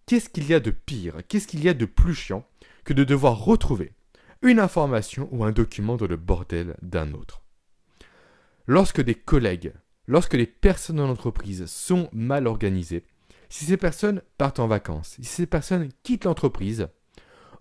Qu'est-ce 0.07 0.29
qu'il 0.29 0.47
y 0.47 0.55
a 0.55 0.61
de 0.61 0.71
pire, 0.71 1.17
qu'est-ce 1.29 1.47
qu'il 1.47 1.63
y 1.65 1.69
a 1.69 1.75
de 1.75 1.87
plus 1.87 2.15
chiant 2.15 2.47
que 2.85 2.93
de 2.93 3.05
devoir 3.05 3.43
retrouver 3.43 3.93
une 4.45 4.61
information 4.61 5.27
ou 5.33 5.43
un 5.43 5.53
document 5.53 5.97
dans 5.97 6.07
le 6.07 6.17
bordel 6.17 6.77
d'un 6.83 7.15
autre. 7.15 7.43
Lorsque 8.67 9.01
des 9.01 9.15
collègues, 9.15 9.73
lorsque 10.07 10.35
les 10.35 10.47
personnes 10.47 10.97
dans 10.97 11.07
l'entreprise 11.07 11.65
sont 11.65 12.11
mal 12.13 12.47
organisées, 12.47 13.05
si 13.49 13.65
ces 13.65 13.79
personnes 13.79 14.21
partent 14.37 14.61
en 14.61 14.67
vacances, 14.67 15.17
si 15.19 15.25
ces 15.25 15.47
personnes 15.47 15.89
quittent 16.03 16.27
l'entreprise, 16.27 16.89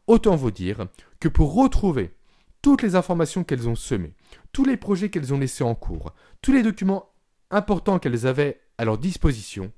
autant 0.07 0.35
vous 0.35 0.51
dire 0.51 0.87
que 1.21 1.29
pour 1.29 1.53
retrouver 1.53 2.13
toutes 2.61 2.81
les 2.81 2.95
informations 2.95 3.45
qu'elles 3.45 3.69
ont 3.69 3.75
semées, 3.75 4.13
tous 4.51 4.65
les 4.65 4.77
projets 4.77 5.09
qu'elles 5.09 5.33
ont 5.33 5.39
laissés 5.39 5.63
en 5.63 5.75
cours, 5.75 6.13
tous 6.41 6.51
les 6.51 6.63
documents 6.63 7.13
importants 7.49 7.97
qu'elles 7.97 8.27
avaient 8.27 8.59
à 8.77 8.83
leur 8.83 8.97
disposition, 8.97 9.71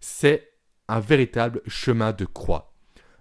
c'est 0.00 0.54
un 0.88 0.98
véritable 0.98 1.62
chemin 1.68 2.12
de 2.12 2.24
croix. 2.24 2.74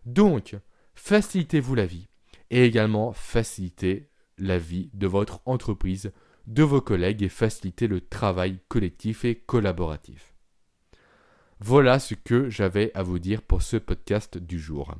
Donc, 0.06 0.56
facilitez-vous 0.95 1.76
la 1.76 1.86
vie 1.86 2.07
et 2.51 2.63
également 2.63 3.13
faciliter 3.13 4.10
la 4.38 4.57
vie 4.57 4.89
de 4.93 5.07
votre 5.07 5.41
entreprise, 5.45 6.12
de 6.45 6.63
vos 6.63 6.81
collègues 6.81 7.23
et 7.23 7.29
faciliter 7.29 7.88
le 7.88 8.01
travail 8.01 8.60
collectif 8.67 9.25
et 9.25 9.36
collaboratif. 9.36 10.33
Voilà 11.60 11.99
ce 11.99 12.13
que 12.13 12.49
j'avais 12.49 12.91
à 12.93 13.03
vous 13.03 13.19
dire 13.19 13.41
pour 13.41 13.63
ce 13.63 13.77
podcast 13.77 14.38
du 14.38 14.60
jour. 14.60 14.93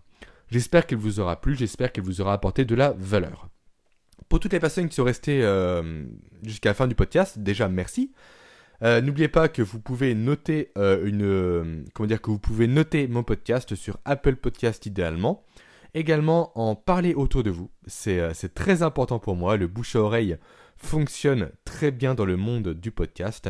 J'espère 0.49 0.88
qu'il 0.88 0.97
vous 0.97 1.19
aura 1.19 1.39
plu, 1.39 1.55
j'espère 1.55 1.91
qu'il 1.91 2.03
vous 2.03 2.21
aura 2.21 2.33
apporté 2.33 2.65
de 2.65 2.73
la 2.73 2.93
valeur. 2.97 3.49
Pour 4.29 4.39
toutes 4.39 4.53
les 4.53 4.60
personnes 4.60 4.89
qui 4.89 4.95
sont 4.95 5.03
restées 5.03 5.43
euh, 5.43 6.03
jusqu'à 6.43 6.69
la 6.69 6.73
fin 6.73 6.88
du 6.88 6.95
podcast, 6.95 7.39
déjà 7.39 7.69
merci. 7.69 8.12
Euh, 8.83 9.01
n'oubliez 9.01 9.27
pas 9.27 9.49
que 9.49 9.62
vous 9.62 9.79
pouvez 9.79 10.13
noter 10.13 10.71
euh, 10.77 11.05
une, 11.05 11.86
comment 11.93 12.07
dire 12.07 12.21
que 12.21 12.29
vous 12.29 12.39
pouvez 12.39 12.67
noter 12.67 13.07
mon 13.07 13.23
podcast 13.23 13.75
sur 13.75 13.97
Apple 14.05 14.36
Podcast 14.36 14.86
idéalement. 14.86 15.43
Également, 15.93 16.52
en 16.60 16.76
parler 16.76 17.13
autour 17.13 17.43
de 17.43 17.50
vous. 17.50 17.69
Euh, 18.08 18.32
c'est 18.34 18.54
très 18.54 18.84
important 18.84 19.19
pour 19.19 19.36
moi. 19.36 19.58
Le 19.58 19.67
bouche 19.67 19.95
à 19.95 20.02
oreille 20.02 20.38
fonctionne 20.78 21.52
très 21.65 21.91
bien 21.91 22.15
dans 22.15 22.26
le 22.26 22.38
monde 22.38 22.73
du 22.73 22.91
podcast. 22.91 23.50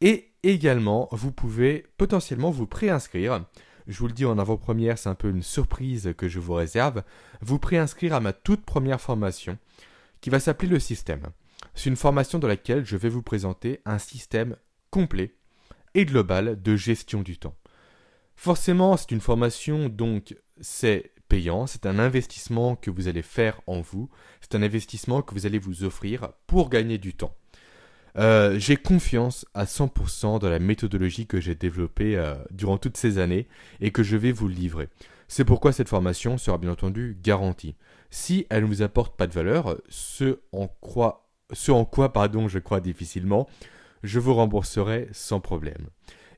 Et 0.00 0.30
également, 0.42 1.08
vous 1.12 1.32
pouvez 1.32 1.86
potentiellement 1.96 2.50
vous 2.50 2.66
préinscrire. 2.66 3.44
Je 3.86 3.98
vous 3.98 4.06
le 4.06 4.12
dis 4.12 4.24
en 4.24 4.38
avant-première, 4.38 4.98
c'est 4.98 5.08
un 5.08 5.14
peu 5.14 5.30
une 5.30 5.42
surprise 5.42 6.12
que 6.16 6.28
je 6.28 6.40
vous 6.40 6.54
réserve. 6.54 7.02
Vous 7.40 7.58
préinscrire 7.58 8.14
à 8.14 8.20
ma 8.20 8.32
toute 8.32 8.64
première 8.64 9.00
formation 9.00 9.58
qui 10.20 10.30
va 10.30 10.40
s'appeler 10.40 10.68
le 10.68 10.80
système. 10.80 11.22
C'est 11.74 11.90
une 11.90 11.96
formation 11.96 12.38
dans 12.38 12.48
laquelle 12.48 12.84
je 12.84 12.96
vais 12.96 13.08
vous 13.08 13.22
présenter 13.22 13.80
un 13.84 13.98
système 13.98 14.56
complet 14.90 15.34
et 15.94 16.04
global 16.04 16.60
de 16.60 16.76
gestion 16.76 17.22
du 17.22 17.38
temps. 17.38 17.56
Forcément, 18.36 18.96
c'est 18.96 19.10
une 19.10 19.20
formation, 19.20 19.88
donc 19.88 20.36
c'est 20.60 21.12
c'est 21.66 21.86
un 21.86 21.98
investissement 21.98 22.76
que 22.76 22.90
vous 22.90 23.08
allez 23.08 23.22
faire 23.22 23.60
en 23.66 23.80
vous, 23.80 24.08
c'est 24.40 24.54
un 24.54 24.62
investissement 24.62 25.22
que 25.22 25.34
vous 25.34 25.46
allez 25.46 25.58
vous 25.58 25.84
offrir 25.84 26.30
pour 26.46 26.70
gagner 26.70 26.98
du 26.98 27.14
temps. 27.14 27.34
Euh, 28.16 28.58
j'ai 28.58 28.76
confiance 28.76 29.46
à 29.54 29.64
100% 29.64 30.40
dans 30.40 30.48
la 30.48 30.58
méthodologie 30.58 31.26
que 31.26 31.40
j'ai 31.40 31.54
développée 31.54 32.16
euh, 32.16 32.34
durant 32.50 32.78
toutes 32.78 32.96
ces 32.96 33.18
années 33.18 33.46
et 33.80 33.92
que 33.92 34.02
je 34.02 34.16
vais 34.16 34.32
vous 34.32 34.48
livrer. 34.48 34.88
C'est 35.28 35.44
pourquoi 35.44 35.72
cette 35.72 35.90
formation 35.90 36.38
sera 36.38 36.58
bien 36.58 36.72
entendu 36.72 37.16
garantie. 37.22 37.76
Si 38.10 38.46
elle 38.48 38.62
ne 38.62 38.68
vous 38.68 38.82
apporte 38.82 39.16
pas 39.16 39.26
de 39.26 39.34
valeur, 39.34 39.76
ce 39.88 40.38
en, 40.52 40.68
ce 41.52 41.70
en 41.70 41.84
quoi 41.84 42.12
pardon, 42.12 42.48
je 42.48 42.58
crois 42.58 42.80
difficilement, 42.80 43.46
je 44.02 44.18
vous 44.18 44.34
rembourserai 44.34 45.08
sans 45.12 45.40
problème. 45.40 45.88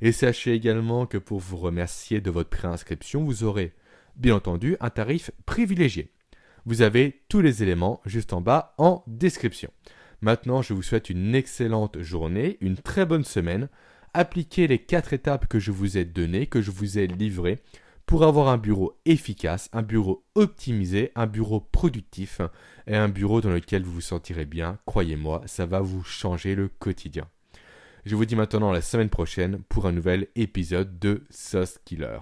Et 0.02 0.12
sachez 0.12 0.52
également 0.52 1.06
que 1.06 1.18
pour 1.18 1.38
vous 1.38 1.58
remercier 1.58 2.20
de 2.20 2.30
votre 2.30 2.50
préinscription, 2.50 3.22
vous 3.22 3.44
aurez 3.44 3.72
bien 4.20 4.36
entendu 4.36 4.76
un 4.80 4.90
tarif 4.90 5.30
privilégié. 5.46 6.12
Vous 6.66 6.82
avez 6.82 7.22
tous 7.28 7.40
les 7.40 7.62
éléments 7.62 8.00
juste 8.04 8.32
en 8.32 8.40
bas 8.40 8.74
en 8.78 9.02
description. 9.06 9.70
Maintenant, 10.20 10.60
je 10.60 10.74
vous 10.74 10.82
souhaite 10.82 11.08
une 11.10 11.34
excellente 11.34 12.00
journée, 12.00 12.58
une 12.60 12.76
très 12.76 13.06
bonne 13.06 13.24
semaine. 13.24 13.68
Appliquez 14.12 14.66
les 14.66 14.78
quatre 14.78 15.12
étapes 15.12 15.46
que 15.46 15.58
je 15.58 15.70
vous 15.70 15.96
ai 15.96 16.04
données, 16.04 16.46
que 16.46 16.60
je 16.60 16.70
vous 16.70 16.98
ai 16.98 17.06
livrées, 17.06 17.62
pour 18.04 18.24
avoir 18.24 18.48
un 18.48 18.58
bureau 18.58 18.98
efficace, 19.06 19.70
un 19.72 19.82
bureau 19.82 20.24
optimisé, 20.34 21.12
un 21.14 21.26
bureau 21.26 21.60
productif 21.60 22.40
et 22.86 22.96
un 22.96 23.08
bureau 23.08 23.40
dans 23.40 23.50
lequel 23.50 23.84
vous 23.84 23.92
vous 23.92 24.00
sentirez 24.00 24.44
bien. 24.44 24.78
Croyez-moi, 24.84 25.42
ça 25.46 25.64
va 25.64 25.80
vous 25.80 26.02
changer 26.02 26.54
le 26.54 26.68
quotidien. 26.68 27.28
Je 28.04 28.16
vous 28.16 28.24
dis 28.24 28.36
maintenant 28.36 28.72
la 28.72 28.80
semaine 28.80 29.10
prochaine 29.10 29.62
pour 29.68 29.86
un 29.86 29.92
nouvel 29.92 30.26
épisode 30.34 30.98
de 30.98 31.24
Sauce 31.30 31.78
Killer. 31.84 32.18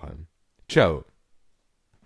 Ciao 0.69 1.18